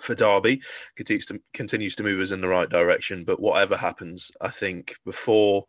for 0.00 0.14
Derby. 0.14 0.62
Continues 0.94 1.26
to, 1.26 1.40
continues 1.52 1.96
to 1.96 2.02
move 2.02 2.20
us 2.20 2.32
in 2.32 2.40
the 2.40 2.48
right 2.48 2.68
direction. 2.68 3.24
But 3.24 3.40
whatever 3.40 3.76
happens, 3.76 4.30
I 4.40 4.48
think 4.48 4.96
before 5.04 5.66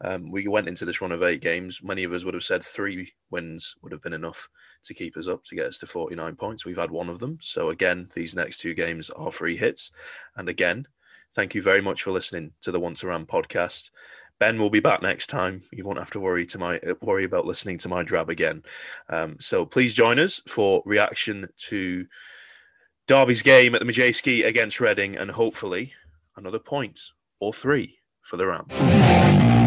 um, 0.00 0.30
we 0.30 0.46
went 0.48 0.68
into 0.68 0.84
this 0.84 1.00
run 1.00 1.12
of 1.12 1.22
eight 1.22 1.40
games, 1.40 1.80
many 1.82 2.04
of 2.04 2.12
us 2.12 2.24
would 2.24 2.34
have 2.34 2.42
said 2.42 2.62
three 2.62 3.12
wins 3.30 3.74
would 3.82 3.92
have 3.92 4.02
been 4.02 4.12
enough 4.12 4.48
to 4.84 4.94
keep 4.94 5.16
us 5.16 5.28
up 5.28 5.44
to 5.44 5.54
get 5.54 5.66
us 5.66 5.78
to 5.78 5.86
49 5.86 6.36
points. 6.36 6.64
We've 6.64 6.76
had 6.76 6.90
one 6.90 7.08
of 7.08 7.20
them. 7.20 7.38
So, 7.40 7.70
again, 7.70 8.08
these 8.14 8.34
next 8.34 8.58
two 8.58 8.74
games 8.74 9.10
are 9.10 9.30
free 9.30 9.56
hits. 9.56 9.92
And 10.36 10.48
again, 10.48 10.86
thank 11.34 11.54
you 11.54 11.62
very 11.62 11.80
much 11.80 12.02
for 12.02 12.10
listening 12.10 12.52
to 12.62 12.70
the 12.70 12.80
Once 12.80 13.02
Around 13.02 13.28
podcast. 13.28 13.90
Ben 14.38 14.58
will 14.58 14.70
be 14.70 14.80
back 14.80 15.02
next 15.02 15.28
time. 15.28 15.60
You 15.72 15.84
won't 15.84 15.98
have 15.98 16.10
to 16.12 16.20
worry 16.20 16.44
to 16.46 16.58
my 16.58 16.80
worry 17.00 17.24
about 17.24 17.46
listening 17.46 17.78
to 17.78 17.88
my 17.88 18.02
drab 18.02 18.30
again. 18.30 18.62
Um, 19.08 19.36
so 19.38 19.64
please 19.64 19.94
join 19.94 20.18
us 20.18 20.40
for 20.46 20.82
reaction 20.84 21.48
to 21.68 22.06
Derby's 23.06 23.42
game 23.42 23.74
at 23.74 23.80
the 23.80 23.86
Madejski 23.86 24.44
against 24.44 24.80
Reading, 24.80 25.16
and 25.16 25.30
hopefully 25.30 25.92
another 26.36 26.58
point 26.58 26.98
or 27.40 27.52
three 27.52 27.98
for 28.22 28.36
the 28.36 28.46
Rams. 28.46 29.63